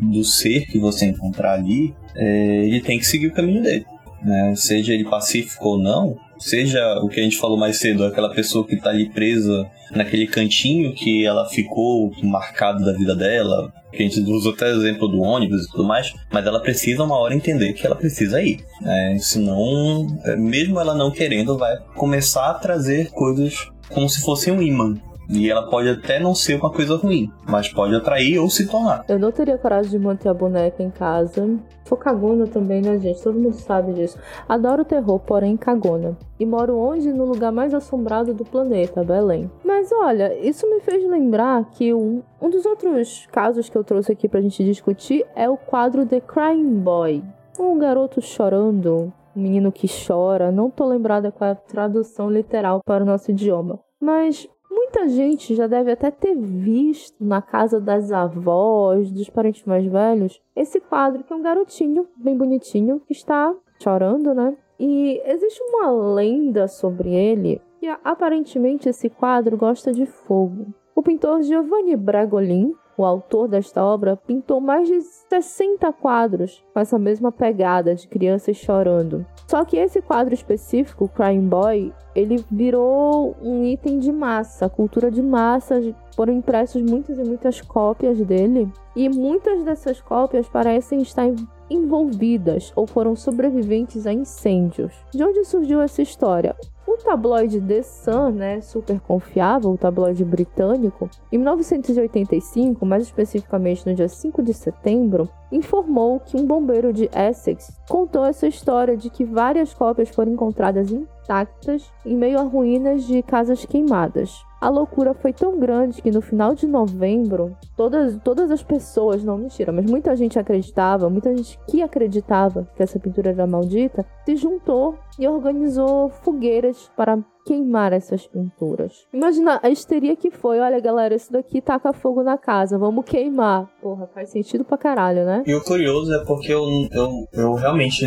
[0.00, 3.84] do ser que você encontrar ali, é, ele tem que seguir o caminho dele.
[4.22, 4.54] Né?
[4.56, 8.66] Seja ele pacífico ou não, seja o que a gente falou mais cedo, aquela pessoa
[8.66, 14.06] que tá ali presa naquele cantinho que ela ficou marcado da vida dela, que a
[14.06, 17.34] gente usa até o exemplo do ônibus e tudo mais, mas ela precisa uma hora
[17.34, 18.60] entender que ela precisa ir.
[18.80, 19.16] Né?
[19.18, 24.96] Senão, mesmo ela não querendo, vai começar a trazer coisas como se fosse um imã.
[25.28, 29.04] E ela pode até não ser uma coisa ruim, mas pode atrair ou se tornar.
[29.08, 31.58] Eu não teria coragem de manter a boneca em casa.
[31.84, 33.22] Sou cagona também, né, gente?
[33.22, 34.18] Todo mundo sabe disso.
[34.48, 36.16] Adoro terror, porém cagona.
[36.40, 37.12] E moro onde?
[37.12, 39.50] No lugar mais assombrado do planeta, Belém.
[39.64, 44.12] Mas olha, isso me fez lembrar que um, um dos outros casos que eu trouxe
[44.12, 47.22] aqui pra gente discutir é o quadro The Crying Boy.
[47.58, 50.50] Um garoto chorando, um menino que chora.
[50.50, 53.80] Não tô lembrada qual é a tradução literal para o nosso idioma.
[54.00, 59.84] Mas Muita gente já deve até ter visto na casa das avós, dos parentes mais
[59.84, 64.56] velhos, esse quadro que é um garotinho bem bonitinho que está chorando, né?
[64.78, 70.72] E existe uma lenda sobre ele que aparentemente esse quadro gosta de fogo.
[70.94, 76.98] O pintor Giovanni Bragolin, o autor desta obra, pintou mais de 60 quadros com essa
[76.98, 79.24] mesma pegada de crianças chorando.
[79.46, 85.22] Só que esse quadro específico, Crying Boy, ele virou um item de massa, cultura de
[85.22, 85.80] massa.
[86.16, 91.30] Foram impressos muitas e muitas cópias dele, e muitas dessas cópias parecem estar
[91.70, 94.94] envolvidas ou foram sobreviventes a incêndios.
[95.10, 96.56] De onde surgiu essa história?
[96.86, 103.94] O tabloide The Sun, né, super confiável, o tabloide britânico, em 1985, mais especificamente no
[103.94, 109.22] dia 5 de setembro, informou que um bombeiro de Essex contou essa história de que
[109.22, 110.90] várias cópias foram encontradas
[111.28, 114.42] intactas em meio a ruínas de casas queimadas.
[114.60, 119.38] A loucura foi tão grande que no final de novembro, todas, todas as pessoas, não
[119.38, 124.34] mentira, mas muita gente acreditava, muita gente que acreditava que essa pintura era maldita, se
[124.34, 129.06] juntou e organizou fogueiras para queimar essas pinturas.
[129.12, 130.60] Imagina a histeria que foi.
[130.60, 133.66] Olha, galera, isso daqui taca fogo na casa, vamos queimar.
[133.80, 135.42] Porra, faz sentido pra caralho, né?
[135.46, 138.06] E o curioso é porque eu, eu, eu realmente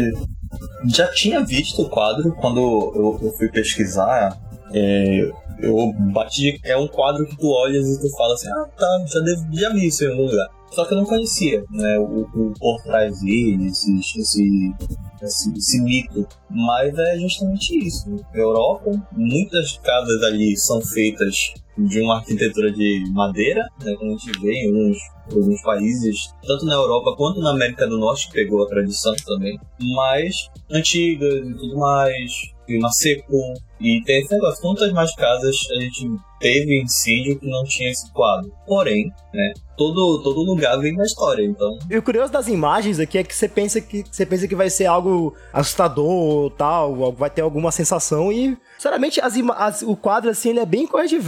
[0.94, 4.40] já tinha visto o quadro quando eu, eu fui pesquisar.
[4.74, 6.60] É, eu bati.
[6.64, 9.74] É um quadro que tu olhas e tu fala assim: ah, tá, já, devo, já
[9.74, 10.50] vi isso em algum lugar.
[10.72, 12.00] Só que eu não conhecia, né?
[12.00, 14.74] O, o por trás dele, esse, esse,
[15.22, 16.26] esse, esse mito.
[16.50, 18.08] Mas é justamente isso.
[18.34, 21.54] Europa, muitas casas ali são feitas
[21.88, 24.98] de uma arquitetura de madeira, né, como a gente vê em alguns,
[25.34, 29.60] alguns países, tanto na Europa quanto na América do Norte, que pegou a tradição também,
[29.96, 32.32] mas antigas e tudo mais,
[32.66, 33.38] clima seco,
[33.80, 36.08] e tem esse negócio, quantas mais casas a gente
[36.40, 38.52] teve incêndio que não tinha esse quadro.
[38.66, 41.78] Porém, né, todo, todo lugar vem na história, então...
[41.90, 44.70] E o curioso das imagens aqui é que você pensa que, você pensa que vai
[44.70, 50.50] ser algo assustador tal, vai ter alguma sensação e, sinceramente, as, as, o quadro, assim,
[50.50, 51.20] ele é bem coisa de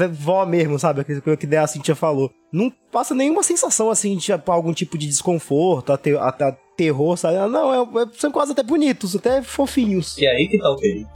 [0.45, 1.01] mesmo, sabe?
[1.01, 2.31] Aquilo que a Cintia falou.
[2.51, 7.37] Não passa nenhuma sensação, assim, de tipo, algum tipo de desconforto, até, até terror, sabe?
[7.51, 10.17] Não, é, é, são quase até bonitos, até fofinhos.
[10.17, 11.09] E aí que tá o perigo.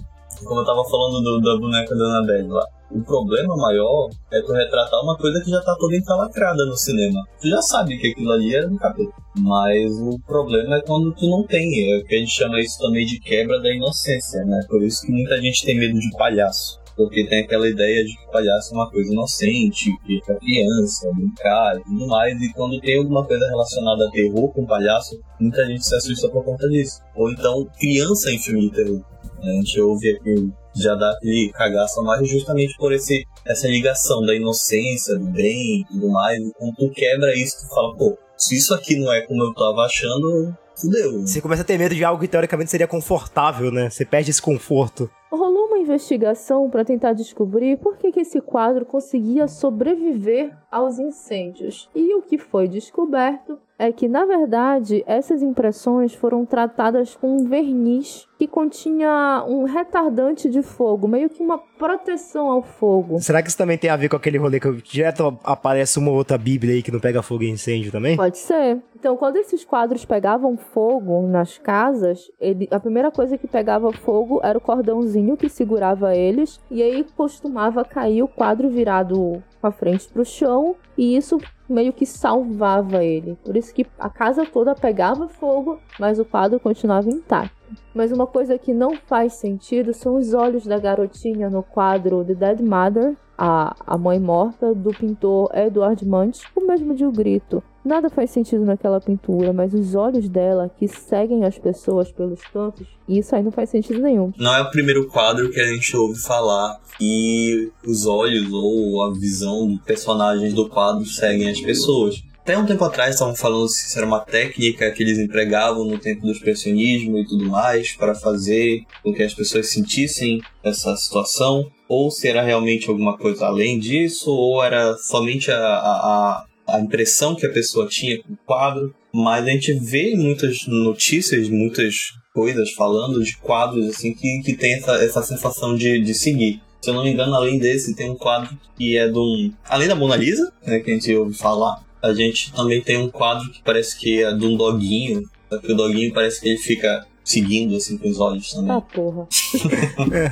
[0.43, 2.63] Como eu tava falando do, da boneca da Annabelle lá.
[2.89, 7.21] O problema maior é tu retratar uma coisa que já tá toda encalacrada no cinema.
[7.41, 9.11] Tu já sabe que aquilo ali era do capeta.
[9.37, 11.91] Mas o problema é quando tu não tem.
[11.91, 14.61] É o que a gente chama isso também de quebra da inocência, né?
[14.69, 16.79] Por isso que muita gente tem medo de palhaço.
[16.97, 21.77] Porque tem aquela ideia de que palhaço é uma coisa inocente, que é criança, brincar
[21.77, 22.41] e tudo mais.
[22.41, 26.43] E quando tem alguma coisa relacionada a terror com palhaço, muita gente se assusta por
[26.43, 26.99] conta disso.
[27.15, 29.01] Ou então, criança em filme de terror.
[29.39, 34.35] A gente ouve aqui já dá aquele cagaço mais justamente por esse, essa ligação da
[34.35, 36.39] inocência, do bem e tudo mais.
[36.39, 39.53] E quando tu quebra isso, tu fala, pô, se isso aqui não é como eu
[39.53, 41.21] tava achando, fudeu.
[41.21, 43.89] Você começa a ter medo de algo que teoricamente seria confortável, né?
[43.89, 45.09] Você perde esse conforto.
[45.31, 51.89] Rolou uma investigação para tentar descobrir por que, que esse quadro conseguia sobreviver aos incêndios.
[51.93, 57.47] E o que foi descoberto é que, na verdade, essas impressões foram tratadas com um
[57.47, 63.19] verniz que continha um retardante de fogo, meio que uma proteção ao fogo.
[63.19, 66.37] Será que isso também tem a ver com aquele rolê que direto aparece uma outra
[66.37, 68.15] bíblia aí que não pega fogo em incêndio também?
[68.15, 68.81] Pode ser.
[68.95, 74.39] Então, quando esses quadros pegavam fogo nas casas, ele, a primeira coisa que pegava fogo
[74.43, 79.71] era o cordãozinho que segurava eles, e aí costumava cair o quadro virado com a
[79.71, 81.37] frente para o chão, e isso
[81.69, 83.37] meio que salvava ele.
[83.43, 87.55] Por isso que a casa toda pegava fogo, mas o quadro continuava intacto.
[87.93, 92.33] Mas uma coisa que não faz sentido são os olhos da garotinha no quadro The
[92.33, 97.61] Dead Mother, a, a mãe morta, do pintor Edward Munch, o mesmo de O Grito.
[97.87, 102.85] Nada faz sentido naquela pintura, mas os olhos dela que seguem as pessoas pelos cantos,
[103.07, 104.33] isso aí não faz sentido nenhum.
[104.37, 109.13] Não é o primeiro quadro que a gente ouve falar e os olhos ou a
[109.13, 112.21] visão dos personagens do quadro seguem as pessoas.
[112.41, 115.97] até um tempo atrás estavam falando se isso era uma técnica que eles empregavam no
[115.97, 121.71] tempo do expressionismo e tudo mais para fazer com que as pessoas sentissem essa situação,
[121.87, 127.35] ou se era realmente alguma coisa além disso, ou era somente a, a, a impressão
[127.35, 128.93] que a pessoa tinha com o quadro.
[129.13, 131.95] Mas a gente vê muitas notícias, muitas
[132.33, 136.61] coisas falando de quadros assim que, que tem essa, essa sensação de, de seguir.
[136.81, 139.51] Se eu não me engano, além desse, tem um quadro que é de um.
[139.67, 143.09] Além da Mona Lisa, né, que a gente ouve falar, a gente também tem um
[143.09, 145.23] quadro que parece que é de um doguinho.
[145.49, 148.71] Só que o doguinho parece que ele fica seguindo assim com os olhos também.
[148.71, 149.27] Ah, porra.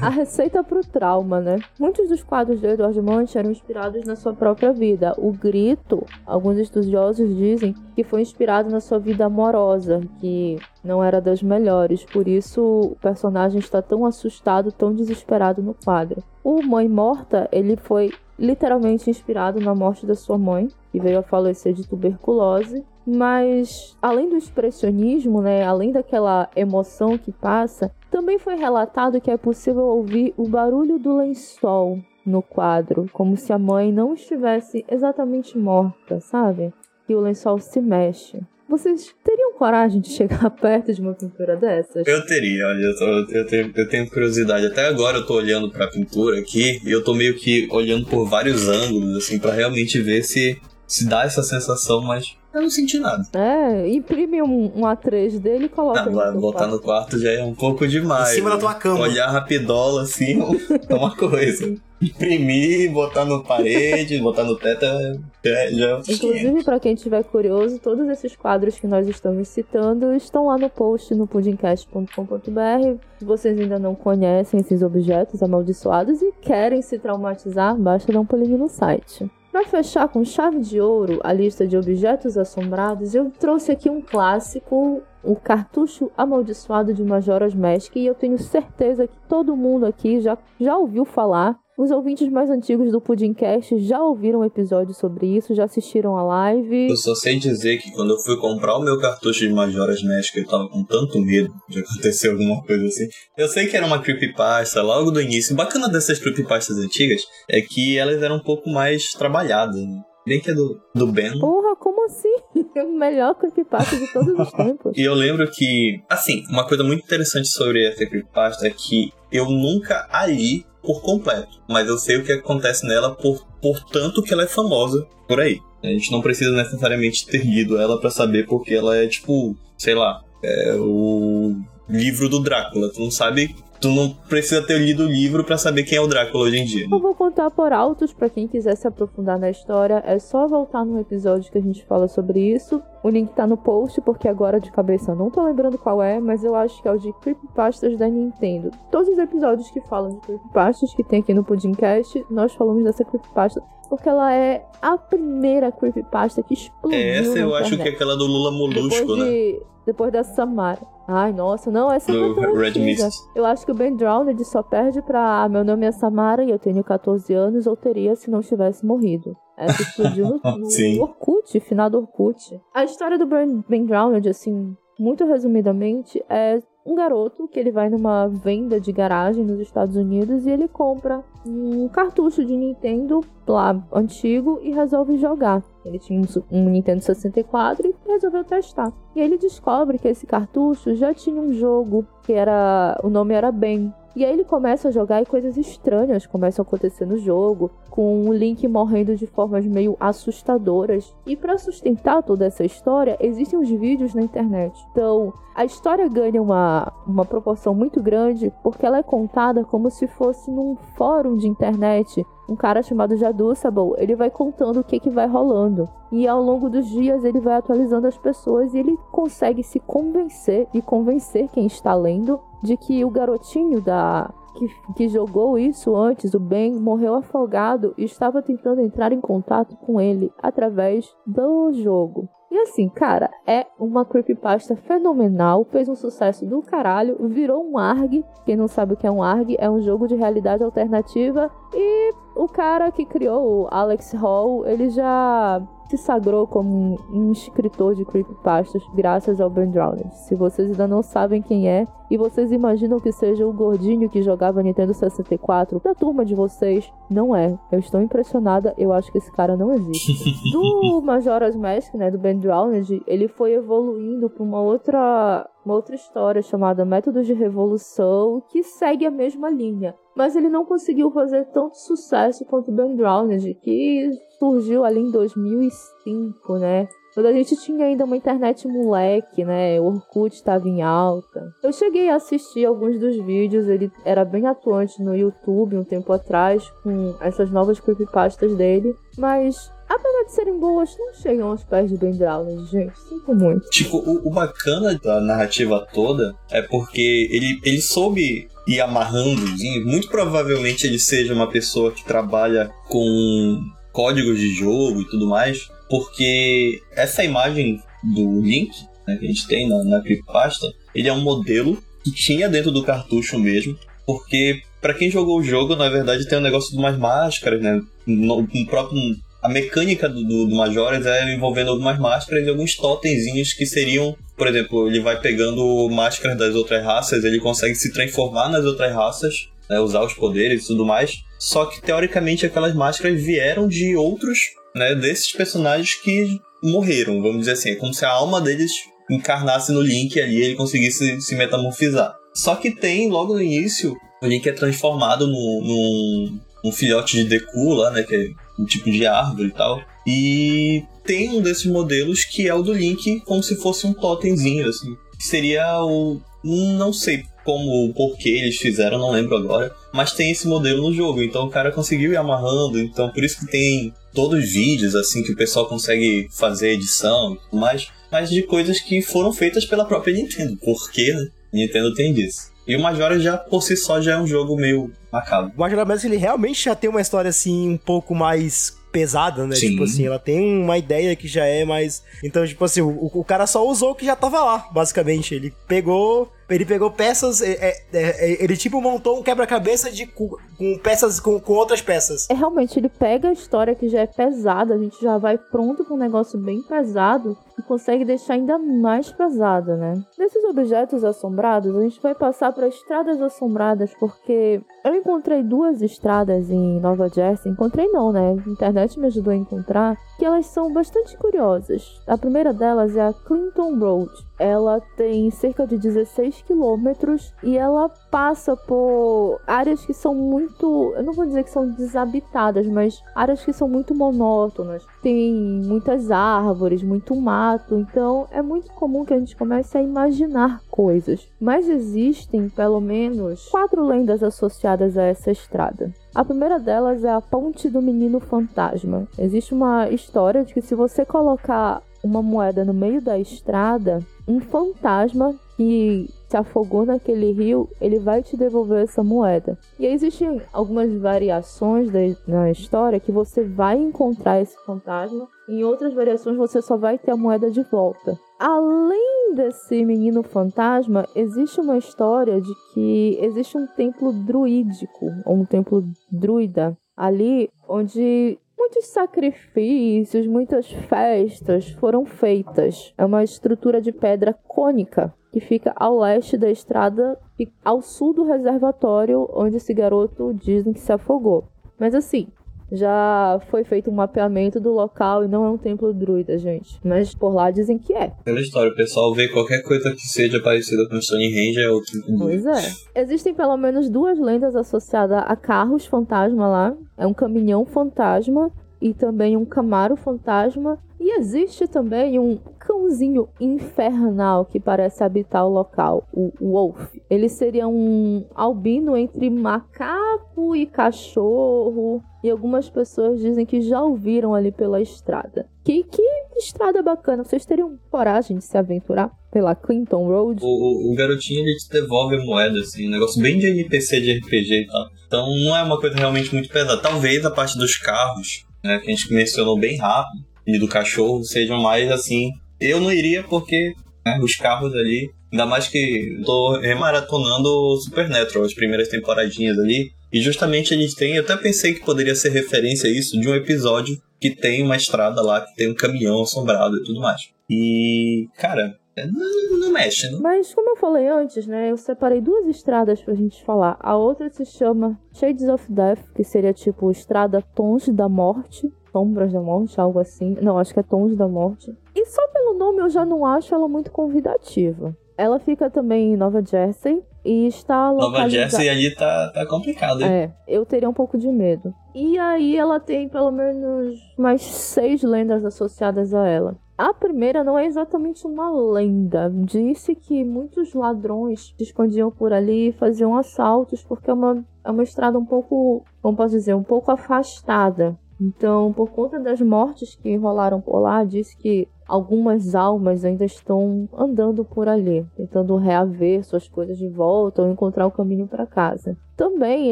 [0.02, 1.60] a receita pro trauma, né?
[1.78, 5.14] Muitos dos quadros de Edward Munch eram inspirados na sua própria vida.
[5.18, 11.20] O grito, alguns estudiosos dizem que foi inspirado na sua vida amorosa, que não era
[11.20, 16.24] das melhores, por isso o personagem está tão assustado, tão desesperado no quadro.
[16.42, 21.24] O Mãe Morta, ele foi literalmente inspirado na morte da sua mãe, que veio a
[21.24, 22.86] falecer de tuberculose.
[23.06, 29.38] Mas além do expressionismo, né, além daquela emoção que passa, também foi relatado que é
[29.38, 35.58] possível ouvir o barulho do lençol no quadro, como se a mãe não estivesse exatamente
[35.58, 36.74] morta, sabe?
[37.08, 38.42] E o lençol se mexe.
[38.68, 42.08] Vocês teriam coragem de chegar perto de uma pintura dessas?
[42.08, 44.66] Eu teria, olha, eu, tô, eu, tenho, eu tenho curiosidade.
[44.66, 48.26] Até agora eu tô olhando pra pintura aqui e eu tô meio que olhando por
[48.26, 52.98] vários ângulos, assim, para realmente ver se, se dá essa sensação, mas eu não senti
[52.98, 53.28] nada.
[53.34, 56.02] É, imprime um, um A3 dele e coloca.
[56.02, 56.72] Ah, no botar quarto.
[56.72, 58.32] no quarto já é um pouco demais.
[58.32, 59.02] Em cima da tua cama.
[59.02, 60.40] Olhar rapidola assim
[60.88, 61.76] é uma coisa.
[62.02, 67.80] Imprimir, botar no parede, botar no teto é, já é Inclusive, para quem estiver curioso,
[67.80, 73.00] todos esses quadros que nós estamos citando estão lá no post no pudimcast.com.br.
[73.18, 78.26] Se vocês ainda não conhecem esses objetos amaldiçoados e querem se traumatizar, basta dar um
[78.26, 79.30] pulinho no site.
[79.56, 84.02] Para fechar com chave de ouro a lista de objetos assombrados, eu trouxe aqui um
[84.02, 90.20] clássico, o cartucho amaldiçoado de Majora's Mask, e eu tenho certeza que todo mundo aqui
[90.20, 91.58] já, já ouviu falar.
[91.78, 96.24] Os ouvintes mais antigos do Pudimcast já ouviram um episódio sobre isso, já assistiram a
[96.24, 96.88] live.
[96.88, 100.38] Eu só sei dizer que quando eu fui comprar o meu cartucho de Majora's Mask,
[100.38, 103.10] eu tava com tanto medo de acontecer alguma coisa assim.
[103.38, 105.54] Eu sei que era uma creepypasta logo do início.
[105.54, 109.76] O bacana dessas creepypastas antigas é que elas eram um pouco mais trabalhadas.
[109.76, 110.02] Né?
[110.26, 111.38] Bem que é do, do Ben.
[111.38, 112.36] Porra, como assim?
[112.74, 114.98] o melhor creepypasta de todos os tempos.
[114.98, 119.50] e eu lembro que, assim, uma coisa muito interessante sobre essa creepypasta é que eu
[119.50, 124.22] nunca a li por completo, mas eu sei o que acontece nela por, por tanto
[124.22, 125.60] que ela é famosa por aí.
[125.84, 129.96] A gente não precisa necessariamente ter lido ela para saber porque ela é tipo, sei
[129.96, 131.56] lá, é o
[131.88, 132.90] livro do Drácula.
[132.92, 136.08] Tu não sabe tu não precisa ter lido o livro para saber quem é o
[136.08, 136.88] Drácula hoje em dia.
[136.90, 140.02] Eu vou contar por altos para quem quiser se aprofundar na história.
[140.06, 142.82] É só voltar no episódio que a gente fala sobre isso.
[143.04, 146.20] O link tá no post, porque agora de cabeça eu não tô lembrando qual é,
[146.20, 148.72] mas eu acho que é o de Creepypastas da Nintendo.
[148.92, 153.04] Todos os episódios que falam de Creepypastas que tem aqui no Pudimcast, nós falamos dessa
[153.06, 157.00] Creepypasta porque ela é a primeira creepypasta que explodiu.
[157.00, 159.60] Essa eu acho que é aquela do Lula Molusco, né?
[159.86, 160.82] De, depois da Samara.
[161.08, 162.80] Ai, nossa, não, essa do é tão Red.
[162.80, 163.20] Mist.
[163.36, 166.50] Eu acho que o Ben Drowned só perde pra ah, Meu nome é Samara e
[166.50, 169.36] eu tenho 14 anos, ou teria se não tivesse morrido.
[169.58, 172.60] Essa explodiu no, no Orkut, final do Orkut.
[172.74, 177.90] A história do Ben, ben Drowned, assim, muito resumidamente, é um garoto que ele vai
[177.90, 183.84] numa venda de garagem nos Estados Unidos e ele compra um cartucho de Nintendo lá
[183.92, 185.64] antigo e resolve jogar.
[185.84, 186.22] Ele tinha
[186.52, 188.94] um, Nintendo 64 e resolveu testar.
[189.16, 193.00] E ele descobre que esse cartucho já tinha um jogo que era.
[193.04, 193.94] O nome era Ben.
[194.16, 198.30] E aí ele começa a jogar e coisas estranhas começam a acontecer no jogo, com
[198.30, 201.14] o Link morrendo de formas meio assustadoras.
[201.26, 204.80] E para sustentar toda essa história, existem os vídeos na internet.
[204.92, 210.08] Então, a história ganha uma, uma proporção muito grande porque ela é contada como se
[210.08, 215.00] fosse num fórum de internet um cara chamado Jadu Sabou, ele vai contando o que,
[215.00, 215.90] que vai rolando.
[216.12, 220.68] E ao longo dos dias ele vai atualizando as pessoas e ele consegue se convencer
[220.74, 226.34] e convencer quem está lendo de que o garotinho da que, que jogou isso antes,
[226.34, 232.30] o Ben, morreu afogado e estava tentando entrar em contato com ele através do jogo.
[232.50, 238.24] E assim, cara, é uma creepypasta fenomenal, fez um sucesso do caralho, virou um ARG.
[238.46, 241.52] Quem não sabe o que é um ARG, é um jogo de realidade alternativa.
[241.74, 247.96] E o cara que criou, o Alex Hall, ele já se sagrou como um escritor
[247.96, 250.14] de creepypastas graças ao Ben Drowned.
[250.14, 254.22] Se vocês ainda não sabem quem é, e vocês imaginam que seja o gordinho que
[254.22, 257.58] jogava Nintendo 64 da turma de vocês, não é.
[257.72, 260.14] Eu estou impressionada, eu acho que esse cara não existe.
[260.52, 265.96] do Majora's Mask, né, do Ben Drowned, ele foi evoluindo para uma outra uma outra
[265.96, 269.96] história chamada Métodos de Revolução, que segue a mesma linha.
[270.16, 276.58] Mas ele não conseguiu fazer tanto sucesso quanto Ben Drowned, que surgiu ali em 2005,
[276.58, 276.88] né?
[277.16, 279.80] Quando a gente tinha ainda uma internet moleque, né?
[279.80, 281.54] O Orkut estava em alta.
[281.64, 286.12] Eu cheguei a assistir alguns dos vídeos, ele era bem atuante no YouTube um tempo
[286.12, 288.94] atrás, com essas novas creepypastas dele.
[289.18, 293.00] Mas apesar de serem boas, não chegam aos pés de Ben Drowned, gente.
[293.00, 293.70] Sinto muito.
[293.70, 299.42] Tipo, o, o, bacana da narrativa toda é porque ele, ele soube ir amarrando.
[299.86, 303.62] Muito provavelmente ele seja uma pessoa que trabalha com
[303.96, 308.72] códigos de jogo e tudo mais porque essa imagem do Link,
[309.08, 312.72] né, que a gente tem na, na creepypasta, ele é um modelo que tinha dentro
[312.72, 316.78] do cartucho mesmo, porque para quem jogou o jogo, na verdade tem um negócio de
[316.78, 317.82] umas máscaras, né?
[318.06, 319.00] No, próprio
[319.42, 324.16] a mecânica do, do, do Majores é envolvendo algumas máscaras e alguns totemzinhos que seriam,
[324.36, 328.94] por exemplo, ele vai pegando máscaras das outras raças, ele consegue se transformar nas outras
[328.94, 331.24] raças, né, usar os poderes e tudo mais.
[331.40, 334.40] Só que teoricamente aquelas máscaras vieram de outros
[334.76, 337.72] né, desses personagens que morreram, vamos dizer assim.
[337.72, 338.72] É como se a alma deles
[339.10, 342.16] encarnasse no Link ali ele conseguisse se metamorfizar.
[342.34, 347.74] Só que tem, logo no início, o Link é transformado num, num filhote de Deku
[347.74, 349.82] lá, né, que é um tipo de árvore e tal.
[350.06, 354.68] E tem um desses modelos que é o do Link como se fosse um totemzinho,
[354.68, 354.96] assim.
[355.20, 356.22] Seria o...
[356.44, 359.72] não sei como, por que eles fizeram, não lembro agora.
[359.94, 363.40] Mas tem esse modelo no jogo, então o cara conseguiu ir amarrando, então por isso
[363.40, 368.42] que tem todos os vídeos, assim, que o pessoal consegue fazer edição mais, mas de
[368.42, 370.58] coisas que foram feitas pela própria Nintendo.
[370.58, 371.28] Por quê, né?
[371.54, 372.52] Nintendo tem disso.
[372.68, 375.52] E o Majora já, por si só, já é um jogo meio macabro.
[375.56, 379.56] O Majora Mask, ele realmente já tem uma história, assim, um pouco mais pesada, né?
[379.56, 379.72] Sim.
[379.72, 382.04] Tipo assim, ela tem uma ideia que já é mais.
[382.24, 385.36] Então, tipo assim, o, o cara só usou o que já tava lá, basicamente.
[385.36, 390.38] Ele pegou ele pegou peças, é, é, é, ele tipo montou um quebra-cabeça de com
[390.84, 392.28] peças com, com outras peças.
[392.30, 395.84] É realmente ele pega a história que já é pesada, a gente já vai pronto
[395.86, 399.94] com um negócio bem pesado e consegue deixar ainda mais pesada, né?
[400.18, 406.50] Nesses objetos assombrados, a gente vai passar para estradas assombradas porque eu encontrei duas estradas
[406.50, 408.36] em Nova Jersey, encontrei não, né?
[408.46, 412.02] A internet me ajudou a encontrar que elas são bastante curiosas.
[412.08, 414.12] A primeira delas é a Clinton Road.
[414.38, 421.04] Ela tem cerca de 16 quilômetros e ela passa por áreas que são muito, eu
[421.04, 424.86] não vou dizer que são desabitadas, mas áreas que são muito monótonas.
[425.02, 430.62] Tem muitas árvores, muito mato, então é muito comum que a gente comece a imaginar
[430.70, 431.28] coisas.
[431.40, 435.94] Mas existem pelo menos quatro lendas associadas a essa estrada.
[436.14, 439.08] A primeira delas é a Ponte do Menino Fantasma.
[439.18, 444.40] Existe uma história de que se você colocar uma moeda no meio da estrada, um
[444.40, 449.58] fantasma que se afogou naquele rio, ele vai te devolver essa moeda.
[449.80, 455.94] E existem algumas variações da, na história que você vai encontrar esse fantasma, em outras
[455.94, 458.20] variações você só vai ter a moeda de volta.
[458.40, 465.46] Além desse menino fantasma, existe uma história de que existe um templo druídico, ou um
[465.46, 472.94] templo druida, ali onde muitos sacrifícios, muitas festas foram feitas.
[472.98, 478.14] É uma estrutura de pedra cônica que fica ao leste da estrada e ao sul
[478.14, 481.50] do reservatório onde esse garoto dizem que se afogou.
[481.78, 482.28] Mas assim,
[482.72, 486.80] já foi feito um mapeamento do local e não é um templo druida, gente.
[486.84, 488.12] Mas por lá dizem que é.
[488.24, 492.20] Pela história, o pessoal vê qualquer coisa que seja parecida com Stonehenge é o templo.
[492.20, 493.02] Pois é.
[493.02, 496.76] Existem pelo menos duas lendas associadas a carros fantasma lá.
[496.98, 498.52] É um caminhão fantasma
[498.86, 500.78] e também um Camaro fantasma.
[501.00, 506.94] E existe também um cãozinho infernal que parece habitar o local, o Wolf.
[507.10, 512.00] Ele seria um albino entre macaco e cachorro.
[512.24, 515.48] E algumas pessoas dizem que já ouviram ali pela estrada.
[515.64, 516.04] Que, que
[516.38, 517.24] estrada bacana.
[517.24, 520.44] Vocês teriam coragem de se aventurar pela Clinton Road?
[520.44, 522.88] O, o, o garotinho ele te devolve moeda, assim.
[522.88, 524.86] Um negócio bem de NPC de RPG e tal.
[525.08, 526.82] Então não é uma coisa realmente muito pesada.
[526.82, 531.24] Talvez a parte dos carros né, que a gente mencionou bem rápido, e do cachorro
[531.24, 532.32] sejam mais assim.
[532.60, 533.74] Eu não iria porque
[534.06, 540.22] né, os carros ali, ainda mais que tô remaratonando Supernatural, as primeiras temporadinhas ali, E
[540.22, 543.36] justamente a gente tem, eu até pensei que poderia ser referência a isso de um
[543.36, 547.22] episódio que tem uma estrada lá, que tem um caminhão assombrado e tudo mais.
[547.50, 550.10] E, cara, não, não mexe.
[550.10, 550.22] Não...
[550.22, 551.72] Mas como eu falei antes, né?
[551.72, 553.78] Eu separei duas estradas pra gente falar.
[553.80, 558.72] A outra se chama Shades of Death, que seria tipo Estrada Tons da Morte.
[558.92, 560.38] Sombras da Morte, algo assim.
[560.42, 561.76] Não, acho que é Tons da Morte.
[561.94, 564.96] E só pelo nome eu já não acho ela muito convidativa.
[565.18, 568.18] Ela fica também em Nova Jersey e está localizada...
[568.18, 570.08] Nova Jersey ali tá, tá complicado, hein?
[570.08, 571.74] É, eu teria um pouco de medo.
[571.94, 576.58] E aí ela tem pelo menos mais seis lendas associadas a ela.
[576.78, 579.32] A primeira não é exatamente uma lenda.
[579.34, 584.70] Disse que muitos ladrões se escondiam por ali e faziam assaltos porque é uma, é
[584.70, 587.98] uma estrada um pouco, como posso dizer, um pouco afastada.
[588.20, 593.88] Então, por conta das mortes que rolaram por lá, disse que algumas almas ainda estão
[593.94, 598.98] andando por ali, tentando reaver suas coisas de volta ou encontrar o caminho para casa.
[599.16, 599.72] Também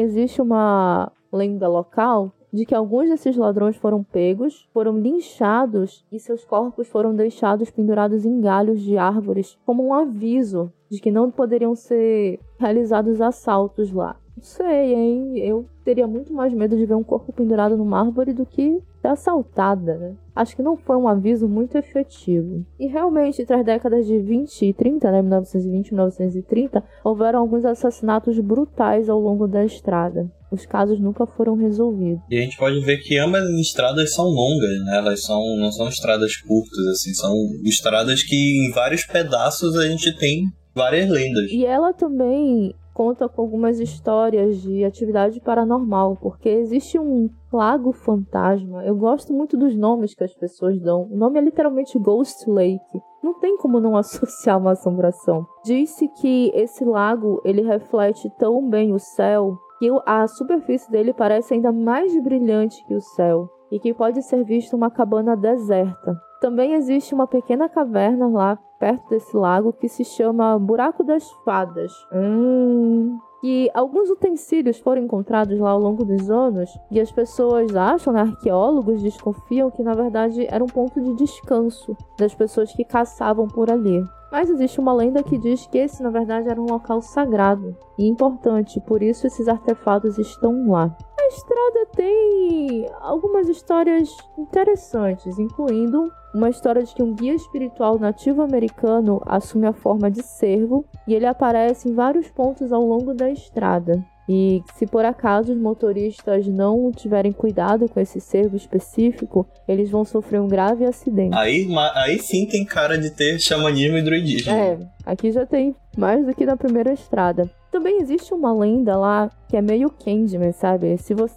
[0.00, 6.44] existe uma lenda local de que alguns desses ladrões foram pegos, foram linchados e seus
[6.44, 11.74] corpos foram deixados pendurados em galhos de árvores como um aviso de que não poderiam
[11.74, 14.16] ser realizados assaltos lá.
[14.36, 15.38] Não sei, hein?
[15.38, 19.08] Eu teria muito mais medo de ver um corpo pendurado numa árvore do que ser
[19.08, 20.14] assaltada, né?
[20.34, 22.66] Acho que não foi um aviso muito efetivo.
[22.78, 27.64] E realmente, entre as décadas de 20 e 30, né, 1920 e 1930, houveram alguns
[27.64, 30.28] assassinatos brutais ao longo da estrada.
[30.50, 32.22] Os casos nunca foram resolvidos.
[32.28, 34.98] E a gente pode ver que ambas as estradas são longas, né?
[34.98, 40.16] Elas são, não são estradas curtas, assim, são estradas que em vários pedaços a gente
[40.16, 41.50] tem várias lendas.
[41.50, 48.84] E ela também conta com algumas histórias de atividade paranormal, porque existe um lago fantasma.
[48.84, 51.08] Eu gosto muito dos nomes que as pessoas dão.
[51.10, 53.02] O nome é literalmente Ghost Lake.
[53.22, 55.44] Não tem como não associar uma assombração.
[55.64, 61.54] Diz-se que esse lago ele reflete tão bem o céu que a superfície dele parece
[61.54, 66.16] ainda mais brilhante que o céu e que pode ser visto uma cabana deserta.
[66.40, 71.92] Também existe uma pequena caverna lá perto desse lago que se chama Buraco das Fadas.
[72.12, 73.18] Hum.
[73.42, 78.22] E alguns utensílios foram encontrados lá ao longo dos anos e as pessoas acham, né,
[78.22, 83.70] arqueólogos desconfiam que na verdade era um ponto de descanso das pessoas que caçavam por
[83.70, 84.02] ali.
[84.32, 88.08] Mas existe uma lenda que diz que esse, na verdade, era um local sagrado e
[88.08, 90.96] importante, por isso esses artefatos estão lá.
[91.24, 98.42] A estrada tem algumas histórias interessantes, incluindo uma história de que um guia espiritual nativo
[98.42, 103.30] americano assume a forma de cervo e ele aparece em vários pontos ao longo da
[103.30, 104.04] estrada.
[104.28, 110.04] E se por acaso os motoristas não tiverem cuidado com esse cervo específico, eles vão
[110.04, 111.34] sofrer um grave acidente.
[111.34, 114.52] Aí, aí sim tem cara de ter xamanismo e druidismo.
[114.52, 117.48] É, aqui já tem mais do que na primeira estrada.
[117.74, 120.96] Também existe uma lenda lá que é meio Candyman, sabe?
[120.96, 121.34] Se você,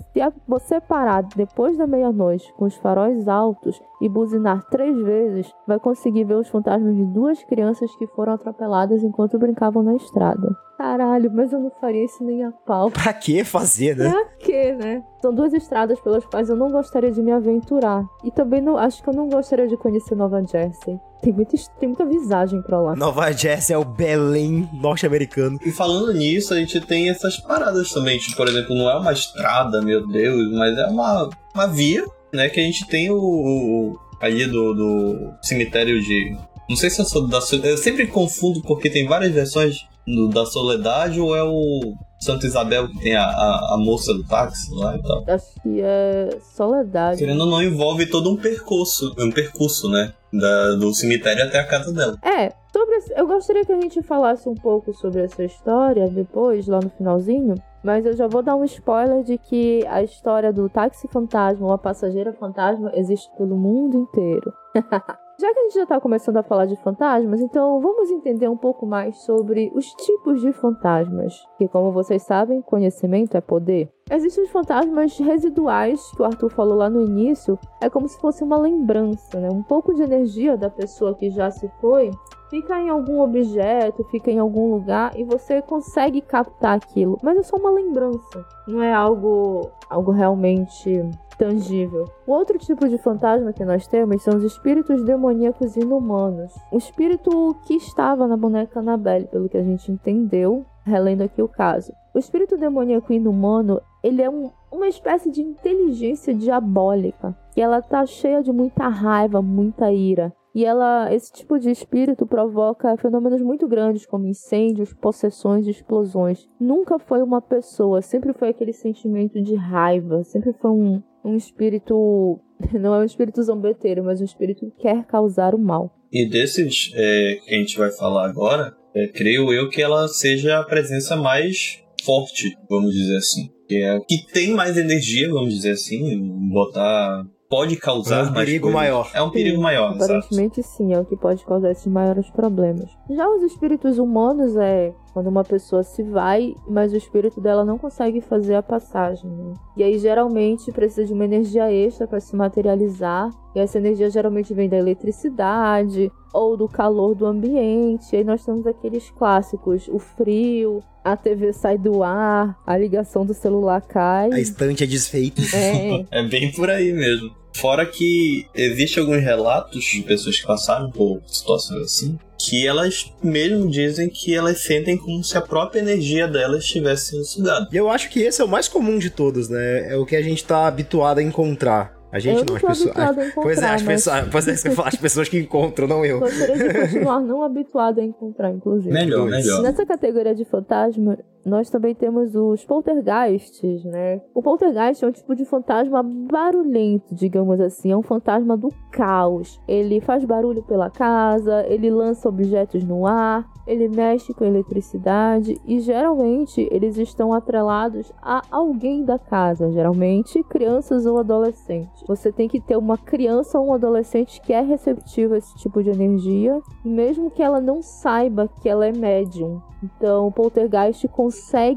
[0.48, 6.26] você parar depois da meia-noite com os faróis altos e buzinar três vezes, vai conseguir
[6.26, 10.56] ver os fantasmas de duas crianças que foram atropeladas enquanto brincavam na estrada.
[10.78, 12.92] Caralho, mas eu não faria isso nem a pau.
[12.92, 14.12] Pra que fazer, né?
[14.12, 15.04] Pra que, né?
[15.20, 18.06] São duas estradas pelas quais eu não gostaria de me aventurar.
[18.24, 21.00] E também não, acho que eu não gostaria de conhecer Nova Jersey.
[21.22, 22.96] Tem muita, tem muita visagem pra lá.
[22.96, 25.60] Nova Jersey é o Belém norte-americano.
[25.66, 28.18] E falando nisso, a gente tem essas paradas também.
[28.20, 32.50] Tipo, por exemplo, não é uma estrada, meu Deus, mas é uma, uma via, né?
[32.50, 36.38] Que a gente tem o, o ali do, do cemitério de.
[36.70, 37.40] Não sei se eu sou da.
[37.64, 42.88] Eu sempre confundo porque tem várias versões no, da Soledade ou é o Santa Isabel
[42.88, 45.24] que tem a, a, a, moça do táxi lá e tal?
[45.28, 47.20] Acho que é Soledade.
[47.20, 50.14] Querendo ou não, envolve todo um percurso, um percurso, né?
[50.34, 52.18] Da, do cemitério até a casa dela.
[52.22, 56.80] É, sobre eu gostaria que a gente falasse um pouco sobre essa história depois, lá
[56.82, 57.56] no finalzinho.
[57.84, 61.72] Mas eu já vou dar um spoiler de que a história do táxi fantasma ou
[61.72, 64.54] a passageira fantasma existe pelo mundo inteiro.
[65.40, 68.58] Já que a gente já está começando a falar de fantasmas, então vamos entender um
[68.58, 71.46] pouco mais sobre os tipos de fantasmas.
[71.60, 73.88] Que, como vocês sabem, conhecimento é poder.
[74.10, 78.44] Existem os fantasmas residuais, que o Arthur falou lá no início, é como se fosse
[78.44, 79.48] uma lembrança, né?
[79.52, 82.10] Um pouco de energia da pessoa que já se foi
[82.50, 87.44] fica em algum objeto, fica em algum lugar e você consegue captar aquilo, mas é
[87.44, 91.02] só uma lembrança, não é algo algo realmente
[91.38, 92.06] tangível.
[92.26, 96.54] O outro tipo de fantasma que nós temos são os espíritos demoníacos inumanos.
[96.72, 101.48] O espírito que estava na boneca Annabelle, pelo que a gente entendeu, relendo aqui o
[101.48, 101.94] caso.
[102.14, 108.06] O espírito demoníaco inumano, ele é um, uma espécie de inteligência diabólica, e ela tá
[108.06, 110.34] cheia de muita raiva, muita ira.
[110.58, 116.48] E ela, esse tipo de espírito provoca fenômenos muito grandes, como incêndios, possessões e explosões.
[116.60, 122.40] Nunca foi uma pessoa, sempre foi aquele sentimento de raiva, sempre foi um, um espírito.
[122.74, 125.94] Não é um espírito zombeteiro, mas um espírito que quer causar o mal.
[126.12, 130.58] E desses é, que a gente vai falar agora, é, creio eu que ela seja
[130.58, 133.52] a presença mais forte, vamos dizer assim.
[133.68, 136.20] Que é que tem mais energia, vamos dizer assim,
[136.52, 139.10] botar pode causar é um perigo maior.
[139.14, 140.76] É um perigo sim, maior, Aparentemente exato.
[140.76, 142.90] sim, é o que pode causar esses maiores problemas.
[143.10, 147.78] Já os espíritos humanos é quando uma pessoa se vai, mas o espírito dela não
[147.78, 149.30] consegue fazer a passagem.
[149.30, 149.54] Né?
[149.76, 153.30] E aí geralmente precisa de uma energia extra para se materializar.
[153.56, 158.14] E essa energia geralmente vem da eletricidade ou do calor do ambiente.
[158.14, 163.26] E aí nós temos aqueles clássicos, o frio, a TV sai do ar, a ligação
[163.26, 164.32] do celular cai.
[164.32, 165.42] A estante é desfeita.
[165.56, 166.06] É.
[166.20, 167.32] é bem por aí mesmo.
[167.56, 173.70] Fora que existe alguns relatos de pessoas que passaram por situações assim, que elas mesmo
[173.70, 177.68] dizem que elas sentem como se a própria energia delas estivesse sendo sugada.
[177.72, 179.94] E eu acho que esse é o mais comum de todos, né?
[179.94, 181.98] É o que a gente tá habituado a encontrar.
[182.12, 183.34] A gente eu não, não as pessoas.
[183.36, 184.06] pois é, as mas...
[184.06, 184.28] pessoas.
[184.32, 186.20] Pois é, isso que eu falo, as pessoas que encontram, não eu.
[186.20, 188.94] Gostaria de continuar não habituado a encontrar, inclusive.
[188.94, 189.62] Melhor, melhor.
[189.62, 194.22] Nessa categoria de fantasma, nós também temos os poltergeists, né?
[194.34, 197.92] O poltergeist é um tipo de fantasma barulhento, digamos assim.
[197.92, 199.60] É um fantasma do caos.
[199.68, 205.80] Ele faz barulho pela casa, ele lança objetos no ar, ele mexe com eletricidade e
[205.80, 212.04] geralmente eles estão atrelados a alguém da casa, geralmente crianças ou adolescentes.
[212.08, 215.84] Você tem que ter uma criança ou um adolescente que é receptivo a esse tipo
[215.84, 219.62] de energia, mesmo que ela não saiba que ela é médium.
[219.84, 221.08] Então, o poltergeist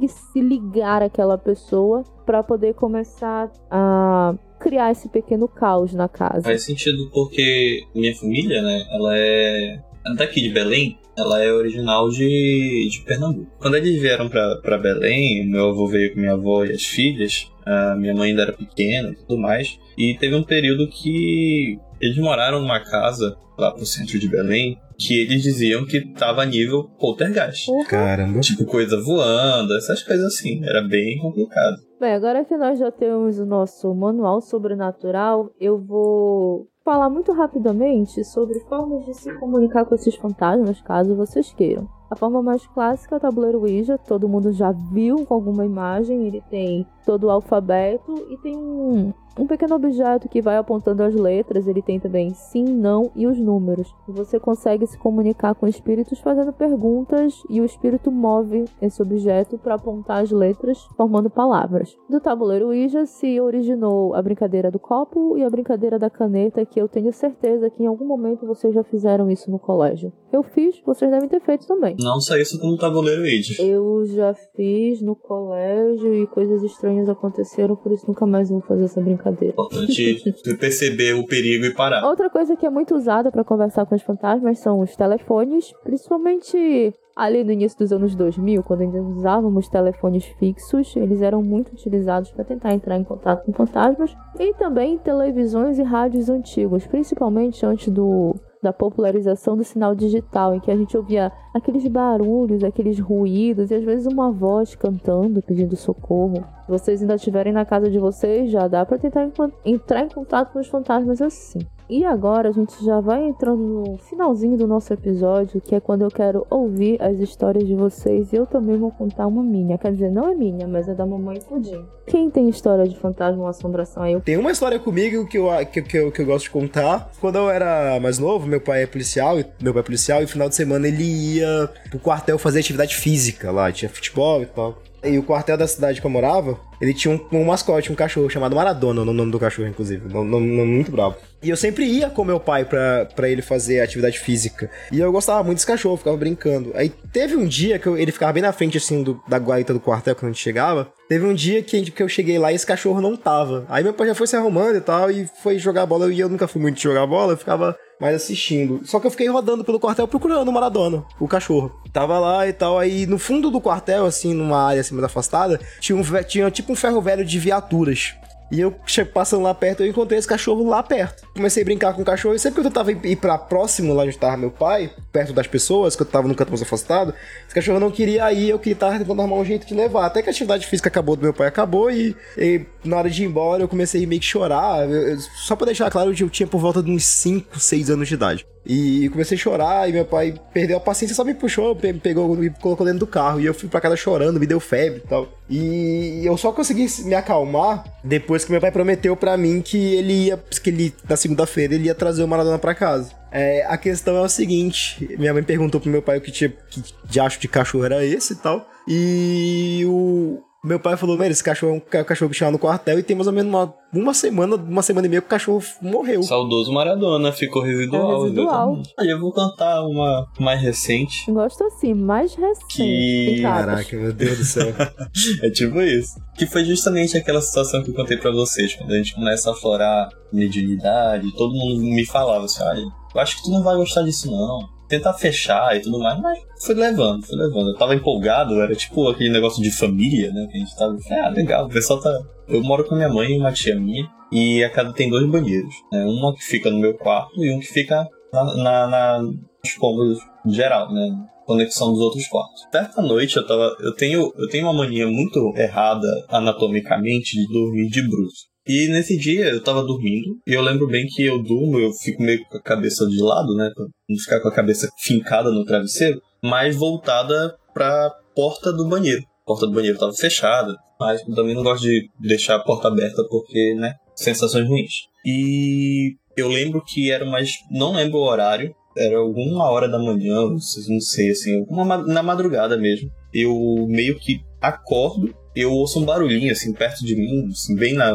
[0.09, 6.43] se ligar àquela pessoa para poder começar a criar esse pequeno caos na casa.
[6.43, 9.81] Faz sentido porque minha família, né, ela é
[10.17, 13.51] daqui de Belém, ela é original de, de Pernambuco.
[13.59, 17.95] Quando eles vieram para Belém, meu avô veio com minha avó e as filhas, a
[17.97, 22.61] minha mãe ainda era pequena e tudo mais, e teve um período que eles moraram
[22.61, 27.71] numa casa lá pro centro de Belém, que eles diziam que tava a nível poltergeist.
[27.71, 27.85] Uhum.
[27.85, 28.41] Caramba.
[28.41, 30.63] Tipo, coisa voando, essas coisas assim.
[30.63, 31.79] Era bem complicado.
[31.99, 38.25] Bem, agora que nós já temos o nosso manual sobrenatural, eu vou falar muito rapidamente
[38.25, 41.89] sobre formas de se comunicar com esses fantasmas, caso vocês queiram.
[42.11, 46.27] A forma mais clássica é o tabuleiro Ouija, todo mundo já viu com alguma imagem,
[46.27, 51.15] ele tem todo o alfabeto e tem um, um pequeno objeto que vai apontando as
[51.15, 53.95] letras, ele tem também sim, não e os números.
[54.09, 59.77] Você consegue se comunicar com espíritos fazendo perguntas e o espírito move esse objeto para
[59.77, 61.97] apontar as letras, formando palavras.
[62.09, 66.81] Do tabuleiro Ouija se originou a brincadeira do copo e a brincadeira da caneta, que
[66.81, 70.13] eu tenho certeza que em algum momento vocês já fizeram isso no colégio.
[70.33, 71.97] Eu fiz, vocês devem ter feito também.
[72.03, 73.63] Não só isso como tabuleiro Ouija.
[73.63, 78.85] Eu já fiz no colégio e coisas estranhas aconteceram, por isso nunca mais vou fazer
[78.85, 79.53] essa brincadeira.
[79.53, 82.05] Importante perceber o perigo e parar.
[82.05, 86.95] Outra coisa que é muito usada para conversar com os fantasmas são os telefones, principalmente
[87.15, 92.31] ali no início dos anos 2000, quando ainda usávamos telefones fixos, eles eram muito utilizados
[92.31, 97.89] para tentar entrar em contato com fantasmas, e também televisões e rádios antigos, principalmente antes
[97.93, 103.71] do da popularização do sinal digital, em que a gente ouvia aqueles barulhos, aqueles ruídos
[103.71, 106.45] e às vezes uma voz cantando, pedindo socorro.
[106.67, 109.29] Se vocês ainda estiverem na casa de vocês, já dá para tentar
[109.65, 111.61] entrar em contato com os fantasmas assim.
[111.91, 116.03] E agora a gente já vai entrando no finalzinho do nosso episódio, que é quando
[116.03, 119.77] eu quero ouvir as histórias de vocês e eu também vou contar uma minha.
[119.77, 121.85] Quer dizer, não é minha, mas é da mamãe Pudim.
[122.07, 124.21] Quem tem história de fantasma ou assombração aí?
[124.21, 127.11] Tem uma história comigo que eu, que, que, eu, que eu gosto de contar.
[127.21, 130.29] Quando eu era mais novo, meu pai é policial, meu pai é policial, e no
[130.29, 134.79] final de semana ele ia pro quartel fazer atividade física lá, tinha futebol e tal.
[135.03, 138.29] E o quartel da cidade que eu morava, ele tinha um, um mascote, um cachorro
[138.29, 140.07] chamado Maradona, no nome do cachorro, inclusive.
[140.15, 141.17] Um nome, muito bravo.
[141.43, 144.71] E eu sempre ia com meu pai pra ele fazer atividade física.
[144.93, 146.73] E eu gostava muito desse cachorro, ficava brincando.
[146.75, 149.73] Aí teve um dia que eu, ele ficava bem na frente, assim, do, da guaita
[149.73, 150.93] do quartel quando a gente chegava.
[151.11, 153.67] Teve um dia que, que eu cheguei lá e esse cachorro não tava.
[153.69, 156.15] Aí meu pai já foi se arrumando e tal, e foi jogar bola.
[156.15, 158.81] E eu nunca fui muito jogar bola, eu ficava mais assistindo.
[158.85, 161.73] Só que eu fiquei rodando pelo quartel procurando o Maradona, o cachorro.
[161.93, 165.59] Tava lá e tal, aí no fundo do quartel, assim, numa área assim mais afastada,
[165.81, 168.15] tinha, um, tinha tipo um ferro velho de viaturas.
[168.51, 168.75] E eu
[169.13, 171.23] passando lá perto, eu encontrei esse cachorro lá perto.
[171.35, 174.03] Comecei a brincar com o cachorro, e sempre que eu tava ir pra próximo, lá
[174.03, 177.15] onde tava meu pai, perto das pessoas, que eu tava no canto mais afastado,
[177.47, 180.07] esse cachorro não queria ir, eu queria tava tentando arrumar um jeito de levar.
[180.07, 183.23] Até que a atividade física acabou do meu pai, acabou, e, e na hora de
[183.23, 184.89] ir embora eu comecei a meio que chorar.
[184.89, 188.09] Eu, eu, só pra deixar claro, eu tinha por volta de uns 5, 6 anos
[188.09, 188.47] de idade.
[188.65, 192.43] E comecei a chorar e meu pai perdeu a paciência, só me puxou, me pegou
[192.45, 193.41] e colocou dentro do carro.
[193.41, 195.29] E eu fui pra casa chorando, me deu febre e tal.
[195.49, 200.27] E eu só consegui me acalmar depois que meu pai prometeu para mim que ele
[200.27, 203.11] ia, que ele, na segunda-feira, ele ia trazer o Maradona para casa.
[203.33, 206.51] É, a questão é o seguinte: minha mãe perguntou pro meu pai o que, tinha,
[206.71, 208.69] que diacho de cachorro era esse e tal.
[208.87, 213.03] E o, meu pai falou, velho, esse cachorro é um cachorro que no quartel e
[213.03, 216.23] tem mais ou menos uma, uma semana, uma semana e meia que o cachorro morreu.
[216.23, 218.11] Saudoso Maradona, ficou residual.
[218.11, 218.83] É residual.
[218.99, 221.31] Aí eu vou cantar uma mais recente.
[221.33, 222.77] Gosto assim, mais recente.
[222.77, 223.41] Que...
[223.41, 224.75] Caraca, meu Deus do céu.
[225.43, 226.21] é tipo isso.
[226.37, 229.53] Que foi justamente aquela situação que eu contei para vocês, quando a gente começa a
[229.55, 232.85] aflorar mediunidade, todo mundo me falava assim, olha,
[233.15, 236.39] eu acho que tu não vai gostar disso não tentar fechar e tudo mais, mas
[236.63, 237.71] fui levando, fui levando.
[237.71, 240.47] Eu tava empolgado, era tipo aquele negócio de família, né?
[240.51, 240.97] Que a gente tava.
[241.11, 242.13] Ah, legal, o pessoal tá.
[242.49, 245.73] Eu moro com minha mãe e uma tia minha, e a casa tem dois banheiros.
[245.93, 246.05] Né?
[246.05, 250.19] Uma que fica no meu quarto e um que fica na, na, na nos cômodos
[250.47, 251.09] geral, né?
[251.47, 252.67] Conexão dos outros quartos.
[252.71, 253.77] Certa noite eu tava.
[253.81, 258.50] Eu tenho, eu tenho uma mania muito errada anatomicamente de dormir de bruxo.
[258.67, 262.23] E nesse dia eu tava dormindo, e eu lembro bem que eu durmo, eu fico
[262.23, 263.71] meio com a cabeça de lado, né?
[263.75, 269.23] Pra não ficar com a cabeça fincada no travesseiro, mas voltada pra porta do banheiro.
[269.43, 272.89] A porta do banheiro tava fechada, mas eu também não gosto de deixar a porta
[272.89, 273.95] aberta porque, né?
[274.15, 274.93] Sensações ruins.
[275.25, 277.53] E eu lembro que era mais.
[277.71, 281.65] Não lembro o horário, era alguma hora da manhã, não sei, assim,
[282.07, 283.11] na madrugada mesmo.
[283.33, 288.13] Eu meio que acordo eu ouço um barulhinho, assim, perto de mim, assim, bem na,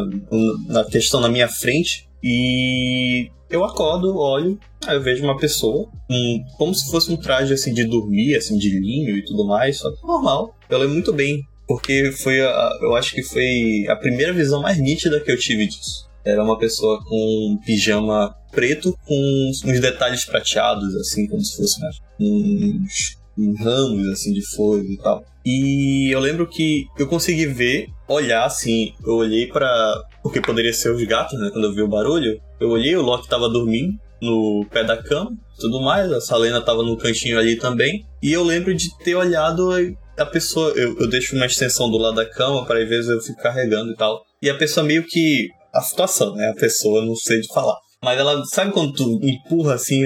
[0.68, 6.44] na questão na minha frente, e eu acordo, olho, aí eu vejo uma pessoa, um,
[6.58, 9.92] como se fosse um traje, assim, de dormir, assim, de linho e tudo mais, só
[9.92, 10.56] que normal.
[10.70, 14.80] Eu lembro muito bem, porque foi, a, eu acho que foi a primeira visão mais
[14.80, 16.10] nítida que eu tive disso.
[16.24, 21.80] Era uma pessoa com um pijama preto com uns detalhes prateados, assim, como se fosse
[22.20, 25.24] uns, uns ramos, assim, de flores e tal.
[25.46, 30.90] E eu lembro que eu consegui ver, olhar assim, eu olhei para porque poderia ser
[30.90, 31.50] os gatos, né?
[31.52, 35.32] Quando eu vi o barulho, eu olhei, o Loki tava dormindo no pé da cama,
[35.60, 38.04] tudo mais, a Salena tava no cantinho ali também.
[38.24, 39.72] E eu lembro de ter olhado
[40.18, 43.22] a pessoa, eu, eu deixo uma extensão do lado da cama para às vezes eu
[43.22, 44.24] fico carregando e tal.
[44.42, 46.50] E a pessoa meio que a situação, né?
[46.50, 47.76] A pessoa não sei de falar.
[48.04, 50.06] Mas ela sabe quando tu empurra assim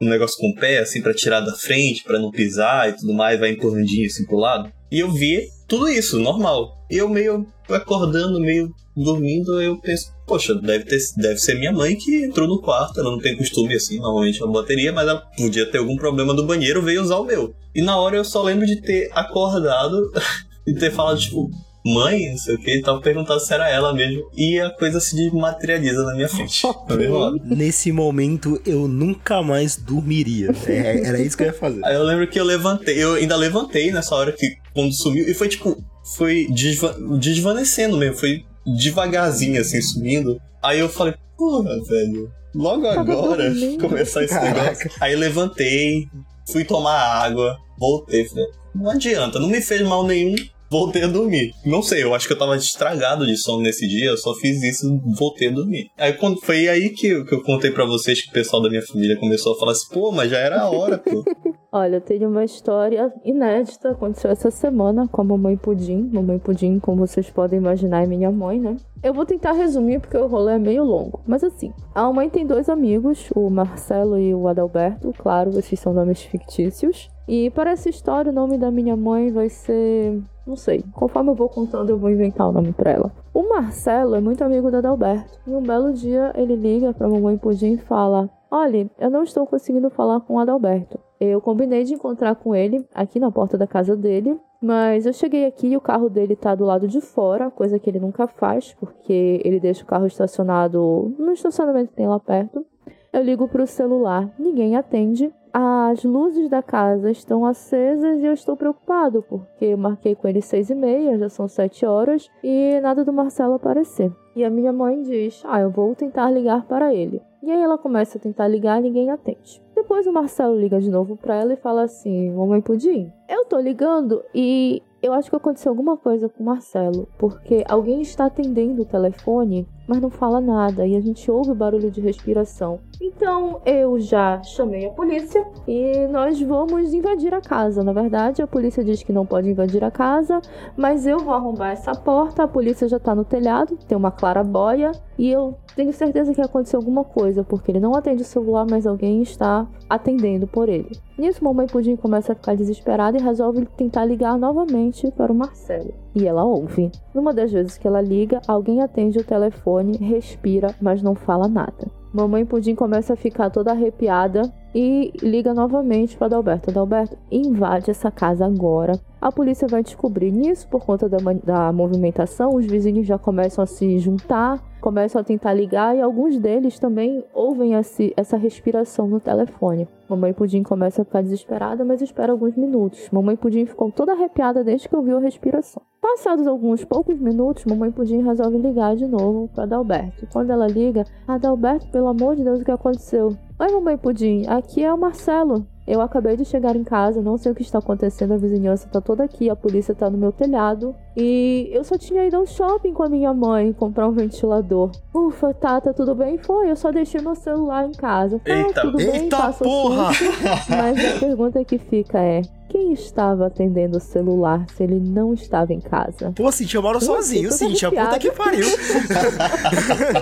[0.00, 3.12] um negócio com o pé, assim, para tirar da frente, para não pisar e tudo
[3.12, 4.70] mais, vai empurrandinho assim pro lado.
[4.90, 6.78] E eu vi tudo isso, normal.
[6.90, 11.96] E eu meio acordando, meio dormindo, eu penso, poxa, deve, ter, deve ser minha mãe
[11.96, 12.98] que entrou no quarto.
[12.98, 16.46] Ela não tem costume assim, normalmente uma bateria, mas ela podia ter algum problema do
[16.46, 17.54] banheiro, veio usar o meu.
[17.74, 20.10] E na hora eu só lembro de ter acordado
[20.66, 21.50] e ter falado, tipo,
[21.84, 24.28] mãe, não sei o que, e tava perguntando se era ela mesmo.
[24.36, 26.62] E a coisa se materializa na minha frente.
[27.44, 30.50] Nesse momento, eu nunca mais dormiria.
[30.66, 31.84] É, era isso que eu ia fazer.
[31.84, 35.34] Aí eu lembro que eu levantei, eu ainda levantei nessa hora que quando sumiu, e
[35.34, 35.76] foi tipo,
[36.16, 40.40] foi desva desvanecendo mesmo, foi devagarzinho assim, sumindo.
[40.62, 44.62] Aí eu falei, porra, velho, logo agora começar esse Caraca.
[44.62, 44.90] negócio.
[45.00, 46.06] Aí eu levantei,
[46.50, 50.34] fui tomar água, voltei, falei, não adianta, não me fez mal nenhum,
[50.70, 51.52] voltei a dormir.
[51.64, 54.62] Não sei, eu acho que eu tava estragado de sono nesse dia, eu só fiz
[54.62, 55.90] isso voltei a dormir.
[55.96, 58.82] Aí quando foi aí que, que eu contei para vocês que o pessoal da minha
[58.82, 61.24] família começou a falar assim, pô, mas já era a hora, pô.
[61.70, 66.08] Olha, eu tenho uma história inédita, aconteceu essa semana com a mamãe Pudim.
[66.10, 68.76] Mamãe Pudim, como vocês podem imaginar, é minha mãe, né?
[69.02, 71.20] Eu vou tentar resumir porque o rolê é meio longo.
[71.26, 75.12] Mas assim, a mamãe tem dois amigos, o Marcelo e o Adalberto.
[75.18, 77.10] Claro, esses são nomes fictícios.
[77.28, 80.18] E para essa história, o nome da minha mãe vai ser.
[80.48, 80.82] Não sei.
[80.94, 83.12] Conforme eu vou contando, eu vou inventar o nome para ela.
[83.34, 85.38] O Marcelo é muito amigo da Adalberto.
[85.46, 89.46] E um belo dia ele liga pra mamãe Pudim e fala: Olha, eu não estou
[89.46, 90.98] conseguindo falar com o Adalberto.
[91.20, 95.44] Eu combinei de encontrar com ele aqui na porta da casa dele, mas eu cheguei
[95.44, 98.74] aqui e o carro dele tá do lado de fora, coisa que ele nunca faz,
[98.80, 102.64] porque ele deixa o carro estacionado no estacionamento que tem lá perto.
[103.12, 105.32] Eu ligo pro celular, ninguém atende.
[105.52, 110.68] As luzes da casa estão acesas e eu estou preocupado, porque marquei com ele seis
[110.68, 114.12] e meia, já são sete horas, e nada do Marcelo aparecer.
[114.36, 117.22] E a minha mãe diz: Ah, eu vou tentar ligar para ele.
[117.42, 119.62] E aí ela começa a tentar ligar ninguém atende.
[119.74, 123.58] Depois o Marcelo liga de novo para ela e fala assim: Mamãe Pudim, eu tô
[123.58, 128.82] ligando e eu acho que aconteceu alguma coisa com o Marcelo, porque alguém está atendendo
[128.82, 132.80] o telefone, mas não fala nada e a gente ouve o barulho de respiração.
[133.00, 137.84] Então eu já chamei a polícia e nós vamos invadir a casa.
[137.84, 140.40] Na verdade, a polícia diz que não pode invadir a casa,
[140.76, 142.42] mas eu vou arrombar essa porta.
[142.42, 146.80] A polícia já tá no telhado, tem uma clarabóia e eu tenho certeza que aconteceu
[146.80, 151.07] alguma coisa, porque ele não atende o celular, mas alguém está atendendo por ele.
[151.18, 155.92] Nisso, Mamãe Pudim começa a ficar desesperada e resolve tentar ligar novamente para o Marcelo.
[156.14, 156.92] E ela ouve.
[157.12, 161.90] Numa das vezes que ela liga, alguém atende o telefone, respira, mas não fala nada.
[162.12, 164.42] Mamãe Pudim começa a ficar toda arrepiada
[164.72, 166.70] e liga novamente para Adalberto.
[166.70, 168.92] Adalberto, invade essa casa agora.
[169.20, 172.54] A polícia vai descobrir nisso por conta da, da movimentação.
[172.54, 177.24] Os vizinhos já começam a se juntar, começam a tentar ligar e alguns deles também
[177.32, 179.88] ouvem esse, essa respiração no telefone.
[180.08, 183.08] Mamãe Pudim começa a ficar desesperada, mas espera alguns minutos.
[183.10, 185.82] Mamãe Pudim ficou toda arrepiada desde que ouviu a respiração.
[186.00, 190.26] Passados alguns poucos minutos, Mamãe Pudim resolve ligar de novo para Adalberto.
[190.32, 193.36] Quando ela liga, Adalberto, pelo amor de Deus, o que aconteceu?
[193.58, 195.66] Oi, Mamãe Pudim, aqui é o Marcelo.
[195.88, 199.00] Eu acabei de chegar em casa, não sei o que está acontecendo, a vizinhança tá
[199.00, 200.94] toda aqui, a polícia tá no meu telhado.
[201.16, 204.90] E eu só tinha ido ao shopping com a minha mãe comprar um ventilador.
[205.14, 206.36] Ufa, tá, tá tudo bem?
[206.36, 208.38] Foi, eu só deixei meu celular em casa.
[208.38, 210.10] Tá, eita, tudo bem, eita porra!
[210.68, 215.72] Mas a pergunta que fica é: quem estava atendendo o celular se ele não estava
[215.72, 216.32] em casa?
[216.36, 218.66] Pô, Cintia, eu moro sozinho, Cintia, puta que pariu.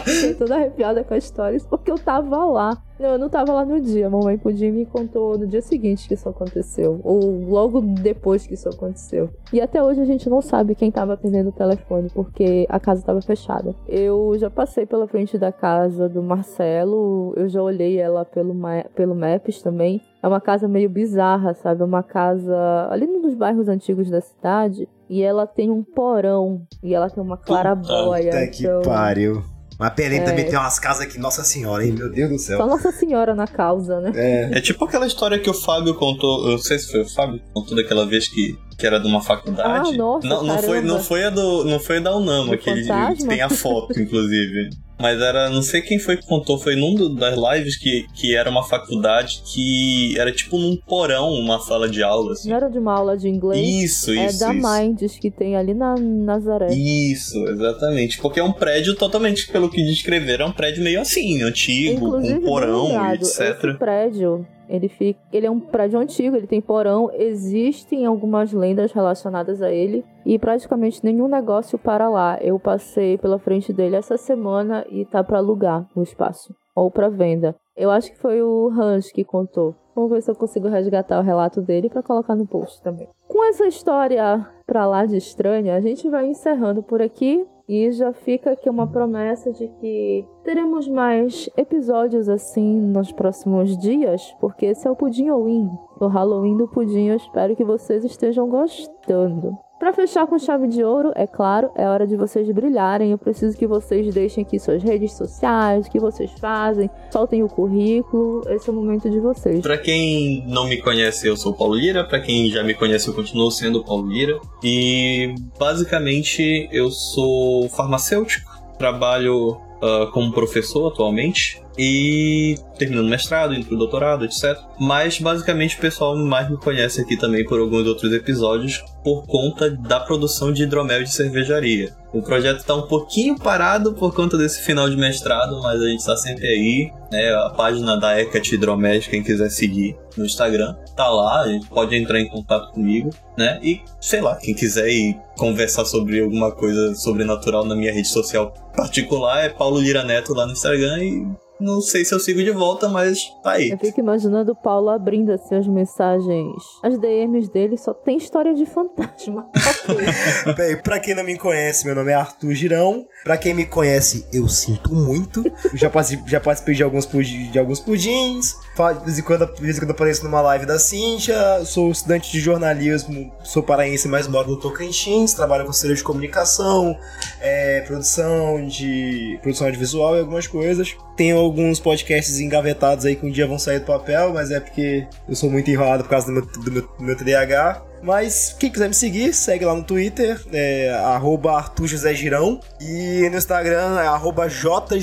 [0.05, 2.81] Fiquei toda arrepiada com a história, porque eu tava lá.
[2.99, 4.07] Não, eu não tava lá no dia.
[4.07, 6.99] A mamãe Pudim me contou no dia seguinte que isso aconteceu.
[7.05, 9.29] Ou logo depois que isso aconteceu.
[9.53, 13.03] E até hoje a gente não sabe quem tava atendendo o telefone, porque a casa
[13.03, 13.75] tava fechada.
[13.87, 18.55] Eu já passei pela frente da casa do Marcelo, eu já olhei ela pelo,
[18.95, 20.01] pelo Maps também.
[20.27, 21.83] É uma casa meio bizarra, sabe?
[21.83, 24.89] É uma casa ali nos bairros antigos da cidade.
[25.09, 26.67] E ela tem um porão.
[26.83, 28.33] E ela tem uma clarabóia.
[28.33, 28.83] Puta que então...
[28.83, 29.45] pariu.
[29.79, 30.25] Mas peraí, é.
[30.25, 31.93] também tem umas casas aqui, Nossa Senhora, hein?
[31.93, 32.57] Meu Deus do céu.
[32.57, 34.11] Só Nossa Senhora na causa, né?
[34.17, 34.59] É.
[34.59, 37.39] é tipo aquela história que o Fábio contou, eu não sei se foi o Fábio
[37.39, 39.91] que contou daquela vez que, que era de uma faculdade.
[39.91, 42.87] Ah, nossa, não, não foi não foi a do não foi da Unama, que ele,
[43.27, 44.71] tem a foto inclusive.
[44.99, 48.49] Mas era, não sei quem foi que contou, foi num das lives que, que era
[48.49, 52.33] uma faculdade que era tipo num porão, uma sala de aula.
[52.33, 52.49] Assim.
[52.49, 53.61] Não era de uma aula de inglês?
[53.61, 54.43] Isso, é isso.
[54.43, 54.67] É da isso.
[54.67, 56.73] Minds que tem ali na Nazaré.
[56.73, 58.19] Isso, exatamente.
[58.19, 62.41] Porque é um prédio totalmente, pelo que descreveram, é um prédio meio assim, antigo, Inclusive,
[62.41, 63.41] com porão, etc.
[63.41, 68.93] Esse prédio ele, fica, ele é um prédio antigo, ele tem porão, existem algumas lendas
[68.93, 72.39] relacionadas a ele e praticamente nenhum negócio para lá.
[72.41, 77.09] Eu passei pela frente dele essa semana e tá para alugar o espaço ou para
[77.09, 77.55] venda.
[77.77, 79.75] Eu acho que foi o Hans que contou.
[79.95, 83.09] Vamos ver se eu consigo resgatar o relato dele para colocar no post também.
[83.27, 87.47] Com essa história pra lá de estranha, a gente vai encerrando por aqui.
[87.69, 94.23] E já fica aqui uma promessa de que teremos mais episódios assim nos próximos dias,
[94.41, 97.09] porque esse é o Pudim Halloween, o Halloween do Pudim.
[97.09, 99.66] Eu espero que vocês estejam gostando.
[99.79, 103.11] Para fechar com chave de ouro, é claro, é hora de vocês brilharem.
[103.11, 107.49] Eu preciso que vocês deixem aqui suas redes sociais, o que vocês fazem, soltem o
[107.49, 108.43] currículo.
[108.49, 109.61] Esse é o momento de vocês.
[109.61, 112.05] Para quem não me conhece, eu sou Paulo Lira.
[112.05, 114.41] Para quem já me conhece, eu continuo sendo Paulo Lira.
[114.65, 123.77] E basicamente eu sou farmacêutico, trabalho uh, como professor atualmente e terminando mestrado, indo pro
[123.77, 124.57] doutorado, etc.
[124.79, 129.71] Mas basicamente o pessoal mais me conhece aqui também por alguns outros episódios por conta
[129.71, 131.95] da produção de hidromel de cervejaria.
[132.13, 136.01] O projeto está um pouquinho parado por conta desse final de mestrado, mas a gente
[136.01, 136.93] está sempre aí.
[137.13, 137.33] Né?
[137.35, 141.95] A página da Hecate Hidromed, quem quiser seguir no Instagram, tá lá, a gente pode
[141.95, 143.61] entrar em contato comigo, né?
[143.63, 148.53] E sei lá, quem quiser ir conversar sobre alguma coisa sobrenatural na minha rede social
[148.75, 152.51] particular é Paulo Lira Neto lá no Instagram e não sei se eu sigo de
[152.51, 153.71] volta, mas tá aí.
[153.71, 156.63] Eu fico imaginando o Paulo abrindo assim as mensagens.
[156.83, 159.47] As DMs dele só tem história de fantasma.
[160.57, 163.07] Bem, pra quem não me conhece, meu nome é Arthur Girão.
[163.25, 165.45] Pra quem me conhece, eu sinto muito.
[165.75, 168.55] Já participei, já participei de, alguns de alguns pudins.
[168.77, 171.65] De vez, em quando, de vez em quando apareço numa live da Cintia.
[171.65, 175.33] Sou estudante de jornalismo, sou paraense, mas moro no Tocantins.
[175.33, 176.97] Trabalho com conselho de comunicação,
[177.41, 180.97] é, produção de produção audiovisual e algumas coisas.
[181.17, 185.07] Tenho alguns podcasts engavetados aí que um dia vão sair do papel, mas é porque
[185.29, 187.83] eu sou muito enrolado por causa do meu, do meu, do meu TDAH.
[188.03, 192.61] Mas quem quiser me seguir, segue lá no Twitter, é arroba Arthur José Girão.
[192.81, 195.01] E no Instagram é arroba J.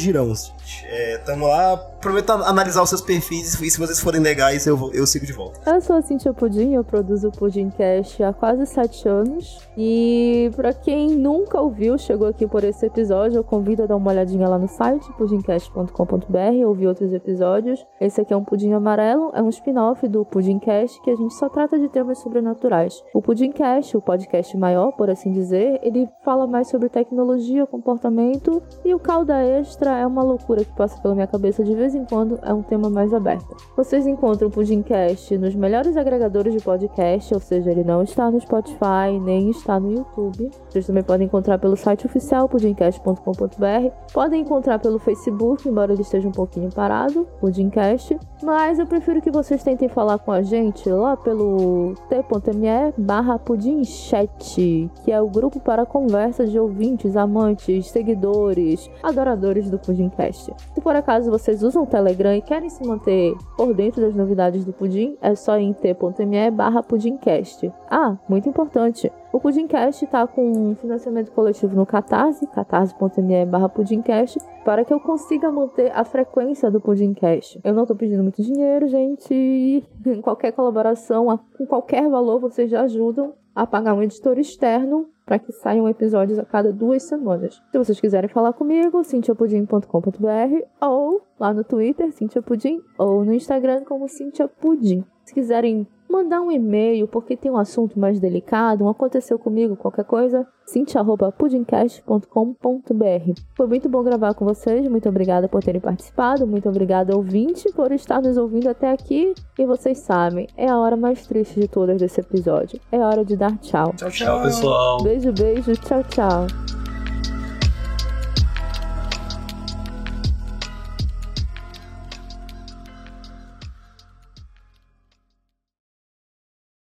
[0.74, 0.86] gente.
[0.88, 1.78] É, tamo lá.
[2.02, 5.60] Prometo analisar os seus perfis e se vocês forem legais, eu, eu sigo de volta.
[5.72, 9.66] Eu sou a Cintia Pudim, eu produzo o Pudimcast há quase sete anos.
[9.78, 14.12] E pra quem nunca ouviu, chegou aqui por esse episódio, eu convido a dar uma
[14.12, 17.86] olhadinha lá no site, pudimcast.com.br, ouvir outros episódios.
[18.02, 21.48] Esse aqui é um pudim amarelo, é um spin-off do Pudimcast que a gente só
[21.48, 23.02] trata de temas sobrenaturais.
[23.14, 28.94] O Pudimcast, o podcast maior, por assim dizer, ele fala mais sobre tecnologia, comportamento e
[28.94, 32.40] o calda extra é uma loucura que passa pela minha cabeça de vez em quando,
[32.42, 33.56] é um tema mais aberto.
[33.76, 38.40] Vocês encontram o Pudimcast nos melhores agregadores de podcast, ou seja, ele não está no
[38.40, 40.52] Spotify, nem está no YouTube.
[40.70, 46.28] Vocês também podem encontrar pelo site oficial pudimcast.com.br, podem encontrar pelo Facebook, embora ele esteja
[46.28, 51.16] um pouquinho parado, Pudimcast, mas eu prefiro que vocês tentem falar com a gente lá
[51.16, 59.70] pelo t.me barra pudimchat, que é o grupo para conversa de ouvintes, amantes, seguidores, adoradores
[59.70, 60.43] do Pudimcast.
[60.74, 64.66] Se por acaso vocês usam o Telegram e querem se manter por dentro das novidades
[64.66, 67.72] do Pudim, é só em t.me barra pudimcast.
[67.90, 74.38] Ah, muito importante, o Pudimcast está com um financiamento coletivo no Catarse, catarse.me barra Pudimcast,
[74.64, 77.60] para que eu consiga manter a frequência do Pudimcast.
[77.64, 79.84] Eu não estou pedindo muito dinheiro, gente.
[80.22, 85.52] Qualquer colaboração, com qualquer valor, vocês já ajudam a pagar um editor externo para que
[85.52, 87.62] saiam episódios a cada duas semanas.
[87.72, 94.08] Se vocês quiserem falar comigo, cintiapudim.com.br ou lá no Twitter, cintiapudim, ou no Instagram como
[94.08, 95.04] cintiapudim.
[95.26, 100.06] Se quiserem mandar um e-mail porque tem um assunto mais delicado, um aconteceu comigo, qualquer
[100.06, 103.42] coisa, cintia.pudimcast.com.br.
[103.56, 107.92] Foi muito bom gravar com vocês, muito obrigada por terem participado, muito obrigada ouvinte por
[107.92, 109.34] estar nos ouvindo até aqui.
[109.58, 112.80] E vocês sabem, é a hora mais triste de todas desse episódio.
[112.92, 113.92] É hora de dar tchau.
[113.96, 115.02] Tchau, tchau, Tchau, pessoal.
[115.04, 116.46] Beijo, beijo, tchau, tchau.